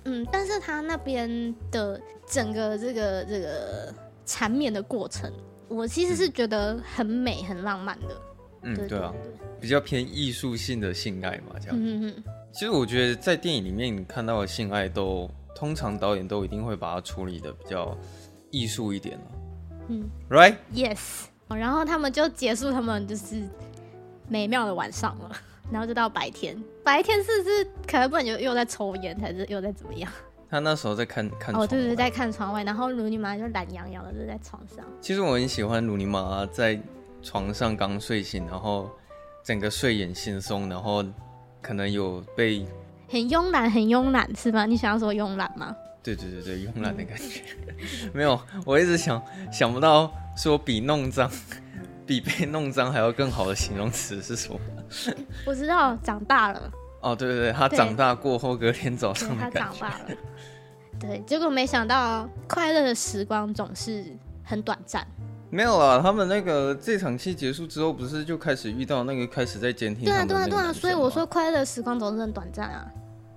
[0.07, 5.33] 嗯，但是他那边的整个这个这个缠绵的过程，
[5.69, 8.21] 我其实是觉得很美、很浪漫的。
[8.63, 9.15] 嗯，对，啊，
[9.61, 11.77] 比较偏艺术性的性爱嘛，这样。
[11.79, 12.25] 嗯嗯。
[12.53, 15.31] 其实我觉得在电影里面你看到的性爱都。
[15.59, 17.97] 通常导演都一定会把它处理的比较
[18.51, 19.19] 艺术一点，
[19.89, 20.99] 嗯，Right？Yes。
[21.49, 23.43] 然后他们就结束他们就是
[24.29, 25.31] 美妙的晚上了，
[25.71, 26.57] 然后就到白天。
[26.85, 30.11] 白天是不是可能不然又又在抽烟，还是又在怎么样？
[30.49, 32.63] 他那时候在看看哦，对对，在看窗外。
[32.63, 34.85] 然后鲁尼玛就懒洋洋的就在床上。
[35.01, 36.81] 其实我很喜欢鲁尼玛在
[37.23, 38.89] 床上刚睡醒，然后
[39.45, 41.05] 整个睡眼惺忪，然后
[41.61, 42.65] 可能有被。
[43.09, 44.67] 很慵懒，很慵懒，是吗？
[44.67, 45.75] 你想要说慵懒吗？
[46.03, 47.43] 对对对对，慵懒的感觉。
[47.69, 49.21] 嗯、 没有，我一直想
[49.53, 51.29] 想不到说比弄脏，
[52.07, 54.61] 比被弄脏还要更好的形容词是什么？
[55.45, 56.73] 我知道，长大了。
[57.01, 60.05] 哦，对对对，他长大过后隔天早上他长大了。
[60.99, 64.05] 对，结果没想到快乐的时光总是
[64.45, 65.07] 很短暂。
[65.51, 70.05] 没有啊，他们那个这场戏结束之后，不是就开始遇到那个开始在监听？
[70.05, 72.87] 对啊，对啊，对啊，所以我说快乐的时光总是很短暂啊。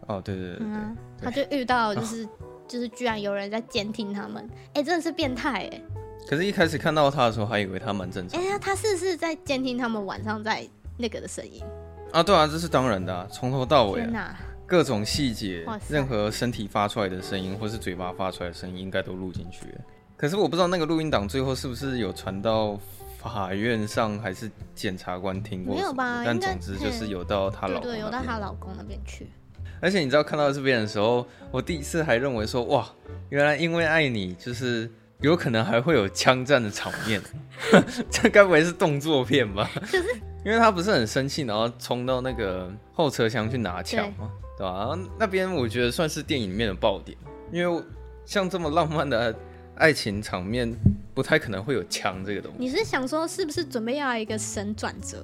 [0.08, 2.30] 哦，对对对，对，嗯，他就遇到就是、 哦、
[2.68, 5.82] 就是居然有人在监听他们，哎，真的是变态哎。
[6.30, 8.40] 可是，一开始看到他的时候，还以为他蛮正常。
[8.40, 10.64] 哎呀，他是不是在监听他们晚上在
[10.96, 11.64] 那个的声音？
[12.12, 19.82] 啊，对啊，这是当然的啊，从头到尾啊，各种细节，任何身体发出来的声音，或是嘴巴发出来的声音，应该都录进去了。
[20.16, 22.80] 可是我不知道那个录音档最后是不是有传到
[23.18, 25.74] 法院上，还是检察官听过？
[25.74, 26.22] 没有吧？
[26.24, 29.28] 但总之就是有到她老公，对，有到她老公那边去。
[29.82, 32.88] 而且你知道看到这边的时候，我第一次还认为说，哇，
[33.30, 37.22] 原来因为爱你，就是有可能还会有枪战的场面。
[38.10, 39.70] 这该不会是动作片吧？
[39.92, 44.98] 就是因为他不是很生气，然后冲到那个后车厢去拿枪嘛，对吧？
[45.18, 47.18] 那边我觉得算是电影里面的爆点，
[47.52, 47.84] 因为
[48.26, 49.36] 像这么浪漫的。
[49.76, 50.70] 爱情场面
[51.14, 52.58] 不太可能会有枪这个东西。
[52.60, 55.18] 你是想说是不是准备要一个神转折？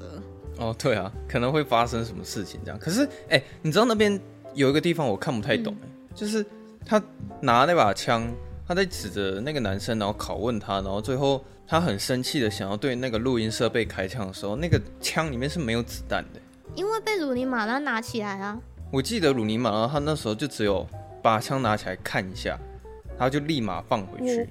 [0.57, 2.79] 哦，对啊，可能会发生什么事情这样。
[2.79, 4.17] 可是，哎、欸，你知道那边
[4.53, 6.45] 有一个地方我看不太懂、欸，嗯、就是
[6.85, 7.03] 他
[7.41, 8.25] 拿那把枪，
[8.67, 16.39] 他在指着那个男生，然后拷问他，然后最后他很生气的想要对那个录音设备开枪的时候，那个枪里面是没有子弹的，
[16.75, 18.59] 因为被鲁尼马拉拿起来啊。
[18.91, 20.87] 我记得鲁尼马拉他那时候就只有
[21.21, 22.57] 把枪拿起来看一下。
[23.17, 24.45] 他就立马放回去。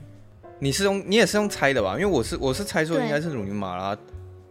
[0.59, 1.97] 你是用你也是用猜的吧？
[1.97, 3.95] 因为我是我是猜说应该是鲁尼马拉，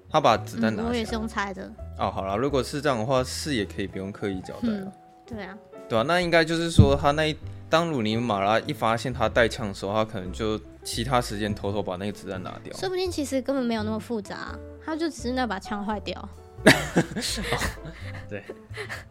[0.08, 0.89] 他把子弹拿起来。
[0.89, 1.67] 我也是用猜的。
[1.97, 4.91] 哦，好了，如果是这样的话，是也可以不用刻意交代了。
[5.26, 5.58] 对啊。
[5.89, 7.36] 对啊，那应该就是说他那一
[7.73, 12.71] 当鲁尼马拉一发现他带枪的时候，他可能就其他时间偷偷把那个子弹拿掉。
[12.77, 14.55] 说不定其实根本没有那么复杂，
[14.86, 16.21] 他就只是那把枪坏掉。
[16.21, 16.29] 哦、
[18.29, 18.43] 对，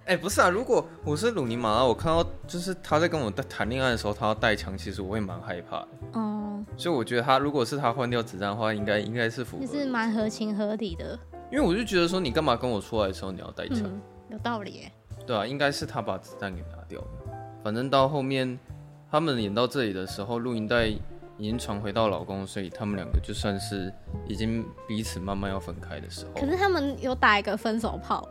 [0.04, 5.88] 哎、欸，不是啊，如果我是鲁尼马拉，我看到就是他在跟我谈恋爱的时候，他要带枪，其实我会蛮害怕的。
[6.12, 11.18] 哦，所以我觉得他如果是他换掉子弹的话，应该应该是符合，就是蛮合情合理的。
[11.50, 14.00] 因为我就觉得说，你干嘛跟我出来的时候你要带枪、嗯？
[14.30, 14.92] 有道理耶。
[15.26, 17.06] 对啊，应该是他把子弹给拿掉了。
[17.62, 18.58] 反正到后面
[19.10, 20.92] 他们演到这里的时候，录音带。
[21.38, 23.92] 已经传回到老公，所以他们两个就算是
[24.28, 26.32] 已经彼此慢慢要分开的时候。
[26.34, 28.28] 可是他们有打一个分手炮，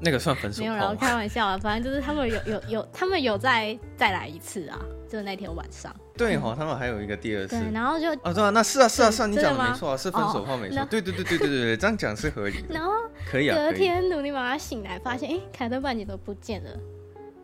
[0.00, 0.70] 那个算分手炮？
[0.70, 5.94] 没有，开玩笑啊，反正就是他们有有有，他们有再再来一次啊，就是那天晚上。
[6.16, 7.58] 对哈、哦，他们还有一个第二次。
[7.58, 10.82] 对，然后就哦，对啊，那是啊是啊是啊，你讲的没错啊，是分手炮没错。
[10.88, 12.72] 对对对对对对对，这样讲是合理的。
[12.72, 12.92] 然后
[13.30, 16.70] 可以啊，隔天努力妈妈醒来，发现哎，凯特·布兰奇都不见了，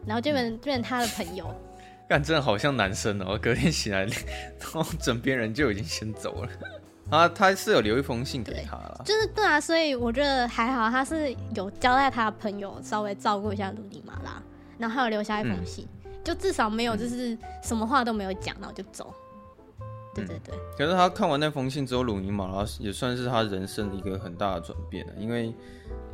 [0.06, 1.54] 然后就变变成他的朋友。
[2.08, 3.38] 干，真的好像男生哦！
[3.40, 6.48] 隔天醒来，然后枕边人就已经先走了。
[7.10, 14.42] 啊，他是有留一封信给他了，就是对啊，所以我觉得还好，他是有交代他的朋友稍微照顾一下鲁尼马拉，
[14.78, 19.14] 然后还有留下一封信，嗯、就至少没有就是什么话都没有讲，然后就走。
[20.14, 20.54] 对对对。
[20.78, 25.54] 可是他看完那封信之后，鲁尼马拉也算是他人生一个很大的转变了，因为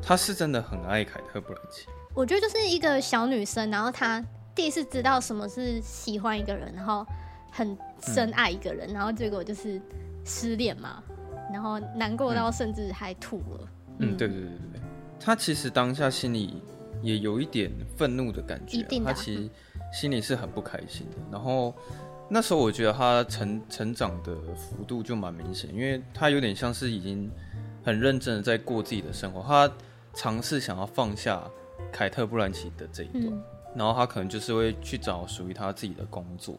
[0.00, 1.86] 他是真的很爱凯特·布兰奇。
[2.14, 4.24] 我觉得就是一个小女生，然后她。
[4.52, 7.06] 第一次知道什么是喜欢一个人，然后
[7.50, 9.80] 很深爱一个人，嗯、然后结果就是
[10.24, 11.02] 失恋嘛，
[11.50, 13.68] 然后难过到甚至还吐了。
[14.00, 14.80] 嗯，对对对对，
[15.20, 16.60] 他其实当下心里
[17.00, 19.48] 也有一点愤怒的感觉，一定他其实
[19.92, 21.16] 心里是很不开心的。
[21.30, 21.72] 然后
[22.28, 27.30] 那时候我觉得她成成长的幅度就蛮明显，因为她有点像是已经
[27.84, 29.72] 很认真的在过自己的生活，她
[30.12, 31.42] 尝试想要放下
[31.92, 33.26] 凯特·布兰奇的这一段。
[33.26, 36.58] 嗯然后他可能就是会去找属于他自己的工作，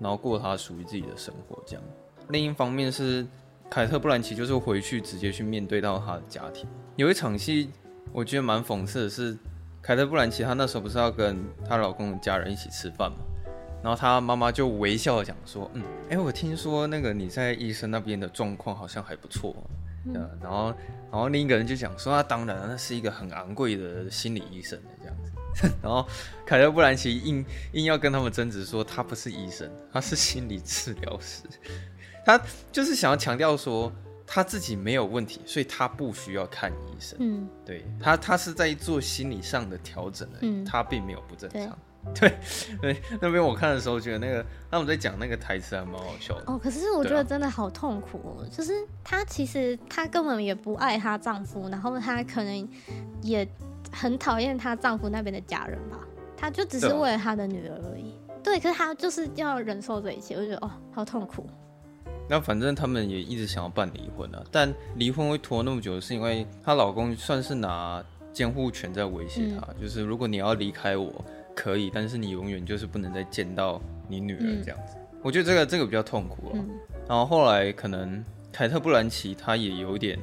[0.00, 1.84] 然后过他属于自己的生活这样。
[2.30, 3.24] 另一方面是
[3.70, 6.68] 凯特·布兰奇，就是回去直接去面对到他的家庭。
[6.96, 7.70] 有一场戏
[8.12, 9.38] 我觉得蛮讽刺的是，
[9.80, 13.18] 凯特·布兰奇她那时候不是要跟她老公的家人一起吃饭嘛，
[13.80, 19.54] 然后她妈妈就微笑的讲说：“嗯，哎，我听说那个你在医生那边的状况好像还不错。”
[20.04, 20.74] 嗯，然后
[21.10, 25.32] 然后另一个人就讲说：“那当然，那是一个很昂贵的心理医生这样子。
[25.82, 26.06] ”然后
[26.46, 31.42] 凯特·布兰奇硬硬要跟他们争执说，他不是医生，他是心理治疗师。
[32.24, 33.92] 他就是想要强调说
[34.26, 37.16] 他自己没有问题，所以他不需要看医生。
[37.20, 41.78] 嗯，对他，他是在做心理上的调整而已，嗯，他并没有不正常。
[42.14, 42.38] 对
[42.80, 46.44] 对，那边我看的时候觉得那个他们在讲那个台词还蛮好笑的。
[46.46, 48.72] 哦，可是我觉得真的好痛苦哦，就是
[49.04, 52.68] 她其实她根本也不爱她丈夫，然后她可能
[53.22, 53.46] 也。
[53.90, 55.98] 很讨厌她丈夫那边的家人吧，
[56.36, 58.12] 她就只是为了她的女儿而已。
[58.44, 61.48] 对，对，可是她就是要忍受这一切，我觉得哦，好痛苦。
[62.28, 71.24] 那反正他们也一直想要办离婚啊，但离婚会拖那么久，是因为她老公算是拿监护权在威胁她，嗯，就是如果你要离开我，
[71.60, 74.94] 可以，但是你永远就是不能再见到你女儿这样子。
[74.96, 76.52] 嗯，我觉得这个这个比较痛苦啊。
[76.54, 76.70] 嗯，
[77.08, 80.18] 然后后来可能凯特·布兰奇她也有点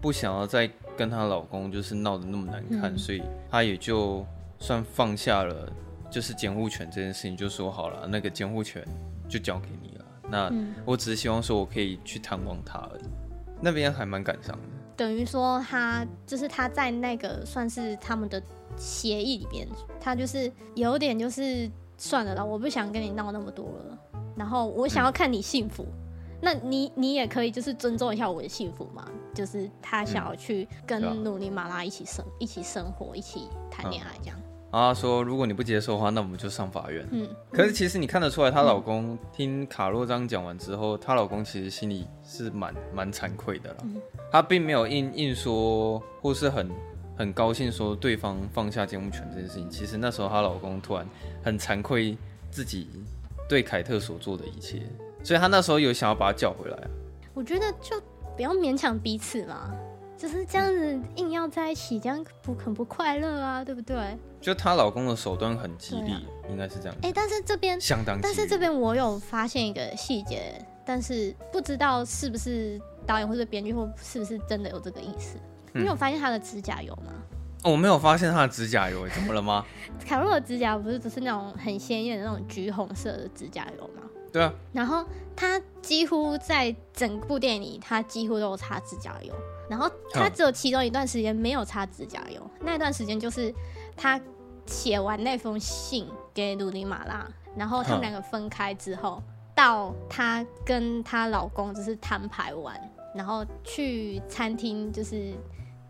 [0.00, 0.70] 不想要再。
[0.96, 3.20] 跟她老公就是闹得那么难看，嗯，所以
[3.50, 4.24] 她也就
[4.60, 5.68] 算放下了，
[6.08, 8.86] 就是监护权这件事情，就说好了，那个监护权
[9.28, 10.04] 就交给你了。
[10.30, 10.52] 那
[10.84, 13.02] 我只是希望说我可以去探望她而已。
[13.60, 14.62] 那边还蛮感伤的。
[14.96, 18.42] 等于说他就是他在那个算是他们的
[18.76, 19.66] 协议里边，
[20.00, 23.98] 他就是有点就是算了啦，我不想跟你闹那么多了，
[24.36, 25.82] 然后我想要看你幸福。
[25.84, 26.00] 嗯
[26.40, 34.38] 那你你也可以就是尊重一下我的幸福嘛，就是他想要去跟努尼马拉一起生、嗯、一起生活，一起谈恋爱这样。
[34.70, 37.08] 啊，说如果你不接受的话，那我们就上法院。
[37.12, 43.76] 嗯，可是其实你看得出来，她老公听卡洛这样讲完之后，她、嗯、老公其实心里是蛮蛮惭愧的啦。
[44.34, 46.68] 他、嗯、并没有硬硬说，或是很
[47.16, 49.70] 很高兴说对方放下监护权这件事情。
[49.70, 51.06] 其实那时候她老公突然
[51.40, 52.18] 很惭愧
[52.50, 52.88] 自己
[53.48, 54.82] 对凯特所做的一切。
[55.22, 56.90] 所以她那时候有想要把他叫回来啊。
[57.32, 58.02] 我觉得就
[58.34, 59.72] 不要勉强彼此嘛，
[60.18, 64.18] 就是这样子硬要在一起，这样不很不快乐啊，对不对？
[64.40, 66.96] 就她老公的手段很激烈，啊、应该是这样。
[67.02, 75.38] 哎、欸，但是这边相当，但是这边我有发现一个细节，但是不知道是不是导演或者编剧或是不是真的有这个意思。
[75.72, 77.12] 嗯、你有发现他的指甲油吗？
[77.62, 79.64] 哦、我没有发现他的指甲油，怎么了吗？
[80.06, 84.02] 卡洛的指甲不是只是那种很鲜艳的那种橘红色的指甲油吗？
[84.32, 89.32] 对啊，然后他几乎在整部电影里，他几乎都有擦指甲油。
[89.70, 93.52] 然后他只有其中一段时间没有擦指甲油，那段时间就是
[93.96, 94.20] 他
[94.66, 97.26] 写完那封信给鲁尼马拉，
[97.56, 99.22] 然后他们两个分开之后，
[99.54, 102.78] 到他跟她老公就是摊牌完，
[103.14, 105.32] 然后去餐厅就是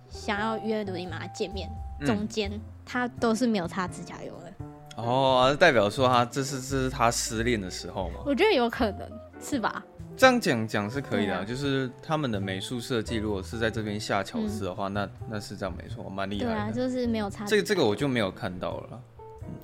[0.09, 1.69] 想要约鲁尼玛见面，
[2.05, 5.03] 中间他都是没有擦指甲油的。
[5.03, 8.21] 哦，代表说他这是这是他失恋的时候吗？
[8.25, 9.11] 我觉得有可能
[9.41, 9.85] 是吧。
[10.17, 16.51] 这样讲讲是可以的，啊，就是他们的美术设计如果是在这边下巧思的话，嗯、那那是这样没错，蛮厉害的。
[16.51, 17.45] 对啊，就是没有擦。
[17.45, 19.03] 这个这个我就没有看到了，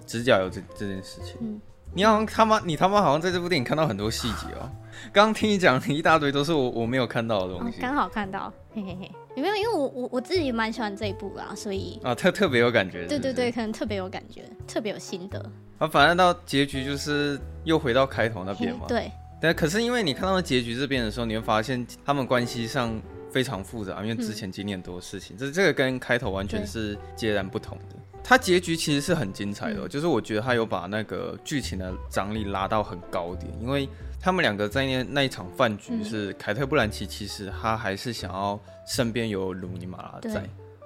[0.07, 1.37] 指甲油这这件事情。
[1.41, 1.61] 嗯
[1.93, 4.71] 你好像他妈，你他妈好像在这部电影看到很多细节哦。
[5.13, 9.11] 刚 刚听你讲一大堆都是我我没有看到的东西，刚、哦、好看到，嘿嘿嘿。
[9.37, 9.57] 有没有？
[9.57, 13.09] 因为我我我自己蛮喜欢这一部啦，所以啊特特别有感觉是是？
[13.09, 15.41] 对对对，可能特别有感觉，特别有心得。
[15.79, 18.87] 啊，反正到结局就是又回到开头那边嘛。
[18.87, 19.11] 对。
[19.41, 23.01] 但可是因为你看到结局这边的时候，你会发现他们关系上
[23.33, 27.97] 非常复杂，因为之前经历很多事情，这、嗯、这个跟开头完全是截然不同的。
[28.31, 33.89] 它结局其实是很精彩的，嗯，就是我觉得他有把那个剧情的张力拉到很高点，因为
[34.21, 38.57] 他们两个在那那一场饭局是凯特·布兰奇，其实他还是想要
[38.87, 40.35] 身边有鲁尼·马拉在，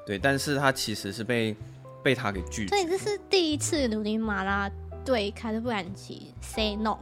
[0.07, 1.55] 对，对，但是他其实是被
[2.03, 2.71] 被他给拒绝。
[2.71, 4.71] 对，这是第一次鲁尼·马拉
[5.05, 6.97] 对凯特·布兰奇 say no。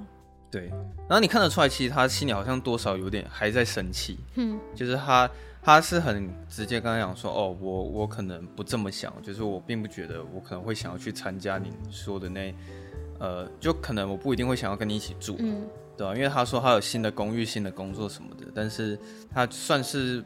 [0.50, 0.66] 对，
[1.08, 5.30] 然后你看得出来，其实他心里好像多少有点还在生气，嗯，就是他。
[5.64, 12.52] 他是很直接跟他讲说，哦，我我可能不这么想，就是我并不觉得我可能会想要去参加你说的那，
[13.20, 15.62] 呃，就可能我不一定会想要跟你一起住，嗯，
[15.96, 16.16] 对吧？
[16.16, 18.98] 因为他说他有新的公寓、新的工作什么的，但是
[19.32, 20.24] 他算是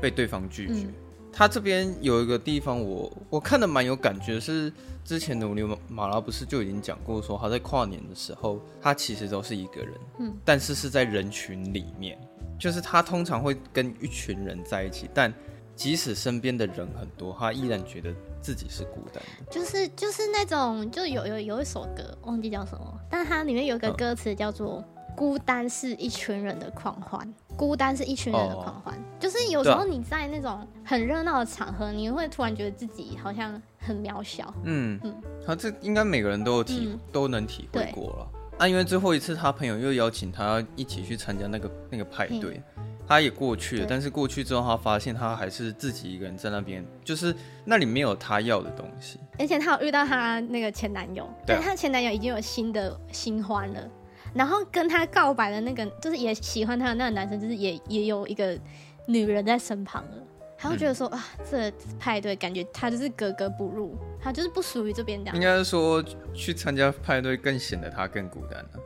[0.00, 0.84] 被对方拒绝。
[0.84, 0.94] 嗯、
[1.32, 4.72] 他这边有一个地方我我看的蛮有感觉，是
[5.04, 12.16] 之前的鲁尼马拉不是就已经讲过说他在跨年的时候，他其实都是一个人，嗯，但是是在人群里面。
[12.58, 15.32] 就是他通常会跟一群人在一起，但
[15.74, 19.50] 即使身边的人很多，他依然觉得自己是孤单的。
[19.50, 24.82] 就是就是那种，就有有有一首歌，忘记叫什么，但是它里面有一个歌词叫做
[25.14, 28.98] “孤单是一群人的狂欢”，孤单是一群人的狂欢。
[29.20, 34.52] 就是有时候你在那种很热闹的场合，你会突然觉得自己好像很渺小。
[34.64, 35.14] 嗯嗯，
[35.46, 38.28] 他这应该每个人都有体、嗯、都能体会过了。
[38.58, 42.62] 啊，因为最后一次他朋友又邀请他一起去参加那个那个派对，
[43.06, 43.86] 他也过去了。
[43.88, 47.34] 但是过去之后，他发现他还是自己一个人在那边，就是
[47.64, 49.20] 那里没有他要的东西。
[49.38, 53.88] 而且他有遇到他那个前男友，对，他前男友已经有新的新欢了。
[54.34, 58.58] 然后跟他告白的那个，就是也喜欢他的那个男生，就是也也有一个
[59.06, 60.25] 女人在身旁了。
[60.58, 65.30] 他会觉得说、嗯、啊，这派对感觉他就是格格不入，他就是不属于这边的。
[65.32, 66.02] 应该是说
[66.34, 68.80] 去参加派对更显得他更孤单了，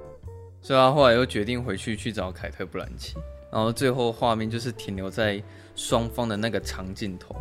[0.61, 3.15] 所以他后来又决定回去去找凯特·布兰奇，
[3.53, 5.43] 然后最后画面就是停留在
[5.77, 7.37] 双方的那个长镜头，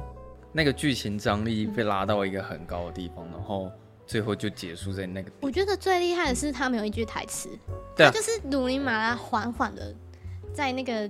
[0.53, 3.71] 那个剧情张力被拉到一个很高的地方，然后
[4.05, 5.31] 最后就结束在那个。
[5.41, 7.49] 我觉得最厉害的是他没有一句台词，
[7.95, 9.93] 对、啊，他就是努尼马拉缓缓的
[10.53, 11.09] 在那个。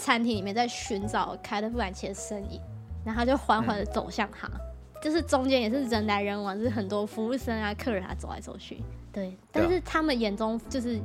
[0.00, 2.58] 餐厅里面在寻找凯特·布兰奇的身影，
[3.04, 4.60] 然后就缓缓的走向他，嗯、
[5.02, 8.82] 就是中间也是人来人往，就是很多服务生啊、客人啊走来走去。
[9.12, 10.98] 对，但是他们眼中就是，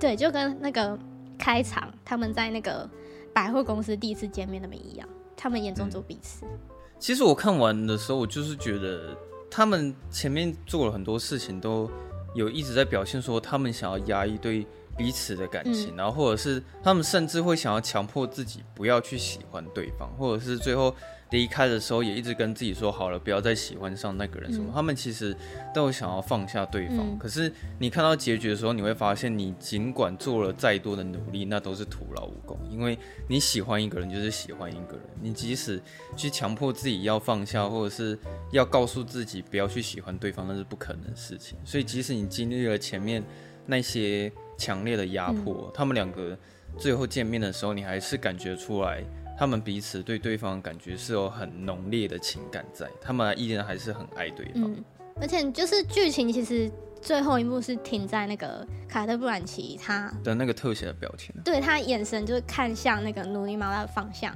[0.00, 0.98] 对，就跟那个
[1.38, 2.90] 开场他们在那个
[3.32, 6.44] 百货公司第一次见面那么一样，他们眼中只有彼此。
[6.98, 9.16] 其实我看完的时候，我就是觉得
[9.48, 11.88] 他们前面做了很多事情，都
[12.34, 14.66] 有一直在表现说他们想要压抑对。
[15.00, 20.94] 彼此的感情，然后或者是他们甚至会想要强迫自己不要去喜欢对方，或者是最后
[21.30, 24.70] 离开的时候也一直跟自己说好了，不要再喜欢上那个人什么。
[24.74, 25.34] 他们其实
[25.72, 35.80] 都有想要放下对方，可是你看到结局的时候，你会发现你尽管做了再多的努力，那都是徒劳无功，因为你喜欢一个人就是喜欢一个人，你即使
[36.14, 38.18] 去强迫自己要放下，或者是
[38.52, 41.56] 要告诉自己不要去喜欢对方，那是不可能的事情。
[41.64, 43.24] 所以即使你经历了前面
[43.64, 44.30] 那些。
[44.60, 46.36] 强烈的压迫，嗯，他们两个
[46.76, 49.02] 最后见面的时候，你还是感觉出来，
[49.38, 54.64] 他们彼此对对方感觉是有很浓烈的情感在，他们依然还是很爱对方。
[54.64, 54.84] 嗯，
[55.18, 64.34] 而且就是剧情其实最后一幕是停在那个卡特·布兰奇他的那个特写的表情，对，他眼神就是看向那个努尼·马拉的方向，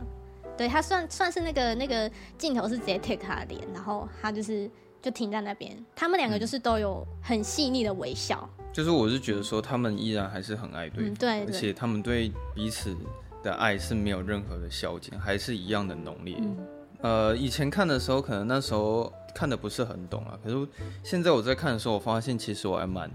[0.57, 4.71] 对，他算算是那个那个镜头是直接 take 他的脸，然后他就是
[5.03, 8.49] 就停在那边，他们两个就是都有很细腻的微笑。
[8.59, 12.93] 嗯就是我是觉得说，他们依然还是很爱对方，嗯、对，对，而且他们对彼此
[13.41, 16.37] 的爱是没有任何的消减，还是一样的浓烈。
[16.41, 16.57] 嗯、
[17.01, 20.69] 呃，以前看的时候，可能那时候看的不是很懂啊，可是
[21.05, 23.09] 现在我在看的时候，我发现其实我还蛮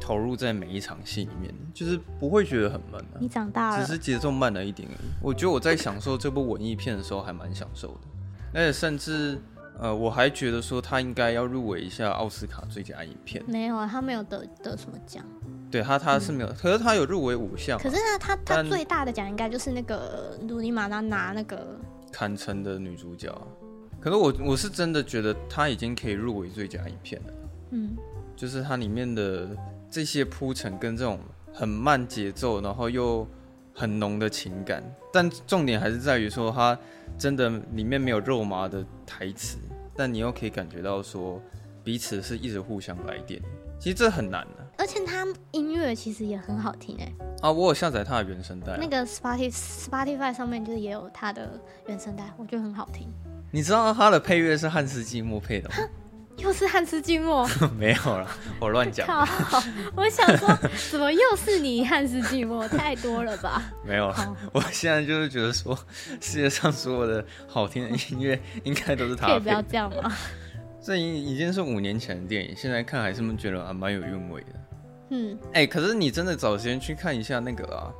[0.00, 3.18] 投入在每一场戏里面，就是不会觉得很闷啊。
[3.18, 5.08] 你长大了，只是节奏慢了一点而已。
[5.20, 8.00] 我觉得我在享受这部文艺片的时候，还蛮享受的，
[8.54, 9.36] 而且甚至。
[9.78, 13.42] 呃，我还觉得说他应该要入围一下奥斯卡最佳影片。
[13.46, 15.24] 没有啊，他没有得得什么奖。
[15.70, 17.78] 对他，他是没有，嗯、可是他有入围五项。
[17.78, 21.78] 可是呢他他最大的奖应该就是那个鲁尼马拉拿那个
[22.12, 23.32] 坎城的女主角。
[23.98, 27.32] 可是我我是真的觉得他已经可以入围最佳影片了。
[27.70, 27.96] 嗯，
[28.36, 29.48] 就是它里面的
[29.88, 31.18] 这些铺陈跟这种
[31.54, 33.26] 很慢节奏，然后又
[33.74, 36.78] 很浓的情感，但重点还是在于说它
[37.18, 39.58] 真的里面没有肉麻的台词，
[39.96, 41.40] 但你又可以感觉到说
[41.82, 43.40] 彼此是一直互相来电。
[43.78, 47.12] 其实这很难的，而且它音乐其实也很好听哎。
[47.40, 53.08] 啊，我有下载它的原声带，那个 Spotify Spotify 上面就是也有它的原声带，我觉得很好听。
[53.50, 55.74] 你知道它的配乐是汉斯季默配的吗？
[56.38, 57.48] 又是汉斯季默？
[57.78, 58.28] 没有了，
[58.60, 59.06] 我乱讲。
[59.94, 60.48] 我想说，
[60.90, 62.66] 怎么又是你汉斯季默？
[62.70, 63.62] 太多了吧？
[63.86, 65.78] 没有了，我现在就是觉得说，
[66.20, 69.28] 世界上所有的好听的音乐应该都是他。
[69.28, 70.12] 可以不要这样吗？
[70.80, 74.48] 这已已经是五年前的电影，现在看还是觉得还蛮有韵味的。
[75.10, 77.92] 嗯，哎、欸，可是你真的找时间去看一下那个啊，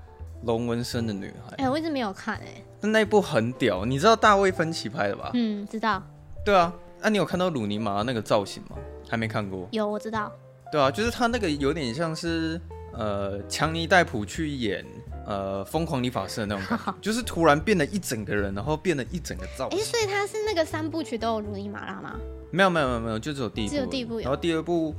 [0.44, 1.54] 龙纹身的女孩。
[1.58, 5.30] 哎、欸，我一直没有看哎、那部很屌，你知道大卫芬奇拍的吧？
[5.34, 6.02] 嗯，知道。
[6.44, 6.72] 对啊，
[7.02, 8.76] 那、啊、你有看到鲁尼玛那个造型吗？
[9.08, 9.68] 还没看过。
[9.72, 10.32] 有，我知道。
[10.70, 12.60] 对啊，就是他那个有点像是
[12.92, 14.86] 呃强尼戴普去演
[15.26, 19.78] 呃疯狂理发师的那种感觉，就是突然变了一整个人，然后变了一整个造型。
[19.78, 22.14] 哎、欸，所以他是那个三部曲都有鲁尼玛拉吗？
[22.52, 23.70] 没有没有没有没有，就只有第一部。
[23.74, 24.18] 只有第一部。
[24.20, 24.94] 然后第二部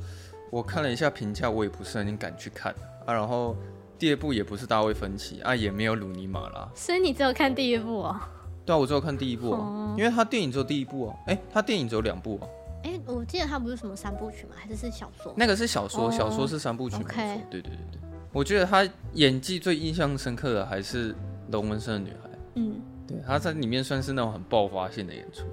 [0.52, 2.76] 我看了一下评价，我也不是很敢去看
[3.06, 3.14] 啊。
[3.14, 3.56] 然后
[3.98, 6.70] 第二部也不是大卫芬奇啊，也没有鲁尼玛拉。
[6.76, 8.20] 所以你只有看第一部哦？
[8.66, 11.16] 对啊，我只有看第一部哦，因为他电影只有第一部哦。
[11.28, 12.50] 哎，他电影只有两部哦。
[12.84, 14.56] 哎，我记得他不是什么三部曲吗？
[14.56, 15.34] 还是是小说？
[15.38, 16.96] 那个是小说，小说是三部曲。
[16.98, 18.02] OK，对对对对。
[18.32, 21.16] 我觉得他演技最印象深刻的还是
[21.52, 22.30] 龙纹身的女孩。
[22.56, 25.44] 嗯，对，他在里面算是那种很爆发性的演出。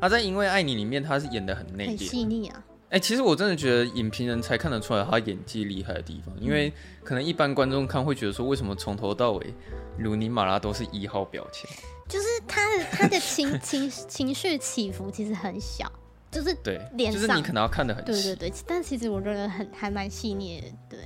[0.00, 2.64] 他在《因为爱你》里面，他是演的很内敛、很细腻啊。
[2.88, 6.72] 哎、欸，其实我真的觉得影评人才看得出来他演技厉害的地方，因为
[7.04, 9.54] 可能一般观众看会觉得说，为什么从头到尾
[9.98, 11.70] 鲁尼玛拉都是一号表情？
[12.12, 15.90] 就是他的他的情 情情绪起伏其实很小，
[16.30, 16.78] 就是对，
[17.10, 18.12] 就是你可能要看的很细。
[18.12, 20.66] 对对对，但其实我觉得很还蛮细腻的。
[20.90, 20.98] 对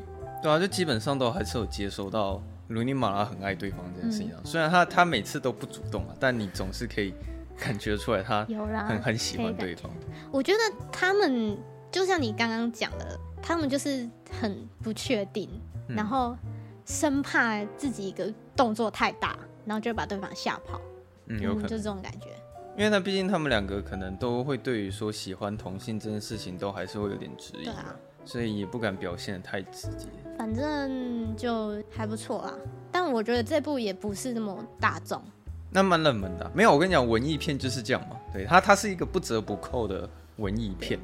[0.43, 4.33] 对啊，就基本上都还是有接收到鲁尼马拉很爱对方这件事情。
[4.33, 7.15] 嗯、虽然他他每次都不主动啊，但你总是可以。
[7.59, 8.45] 感觉出来，他
[8.87, 9.91] 很很喜欢对方。
[10.31, 10.59] 我觉得
[10.93, 11.57] 他们
[11.91, 15.49] 就像你刚刚讲的，他们就是很不确定，
[15.89, 16.37] 嗯、然后
[16.85, 20.79] 生怕自己一个动作太大，然后就把对方吓跑。
[21.27, 22.29] 嗯，有可能、嗯、就这种感觉。
[22.77, 30.09] 因为他毕竟他们两个可能都会对于说喜欢同性这件事情都还是会有点质疑，对啊，所以也不敢表现的太直接。
[30.37, 32.53] 反正就还不错啦，
[32.93, 35.23] 但我觉得这部也不是那么大众。
[35.71, 38.17] 那蛮冷门的、啊，没有我跟你讲，文艺片就是这样嘛。
[38.33, 41.01] 对，它它是一个不折不扣的文艺片。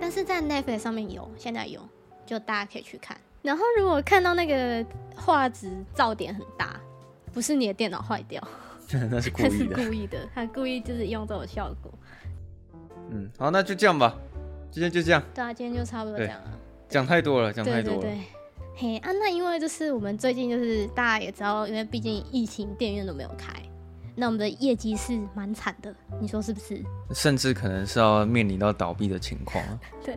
[0.00, 1.80] 但是在 Netflix 上面有，现在有，
[2.24, 3.14] 就大家可以去看。
[3.42, 6.80] 然后如果看到那个画质噪点很大，
[7.34, 8.42] 不是你的电脑坏掉，
[9.10, 11.92] 那是 故意的，故意的，他故意就是用这种效果。
[13.10, 14.16] 嗯，好，那就这样吧，
[14.70, 15.22] 今天就这样。
[15.34, 16.58] 对啊，今天就差不多这样了。
[16.88, 18.00] 讲太多了，讲太多了。
[18.00, 18.20] 对对对
[18.76, 23.52] 嘿啊，那因为就是我们最近就是大家也知道，因为毕竟疫情，电影院都没有开，
[24.14, 26.82] 那我们的业绩是蛮惨的，你说是不是？
[27.12, 29.62] 甚至可能是要面临到倒闭的情况。
[30.04, 30.16] 对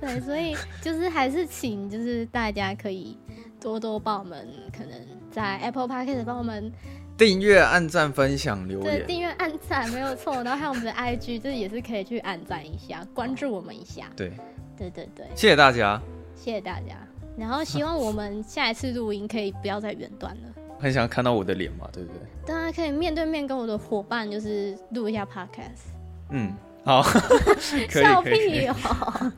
[0.00, 3.18] 对，所以就是还是请就是大家可以
[3.58, 4.92] 多多帮我们，可能
[5.30, 6.72] 在 Apple Podcast 帮我们
[7.18, 8.98] 订阅、按赞、分享、留言。
[9.00, 14.04] 对，订阅、按赞没有错，然后还有我们的 IG， 就是也是可以去按赞一下，关注我们一下。
[14.16, 14.32] 对
[14.76, 16.00] 对对对，谢谢大家，
[16.36, 16.96] 谢谢大家。
[17.36, 20.42] 然后希望我们下一次录音可以不要再远端了。
[20.80, 22.20] 很想看到我的脸嘛，对不对？
[22.46, 25.90] 大家可以面对面跟我的伙伴就是录一下 podcast。
[26.30, 26.54] 嗯，
[26.84, 27.02] 好，
[27.90, 29.32] 笑屁哦，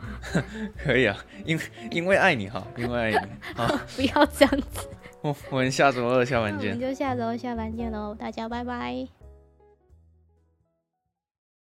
[0.85, 1.17] 可以啊，
[1.47, 3.67] 因为因为爱你哈，因为爱你，好，
[3.97, 4.87] 不要这样子。
[5.23, 6.73] 我 我们下周二下班见。
[6.73, 9.20] 我们就下周下班见喽，大家拜拜。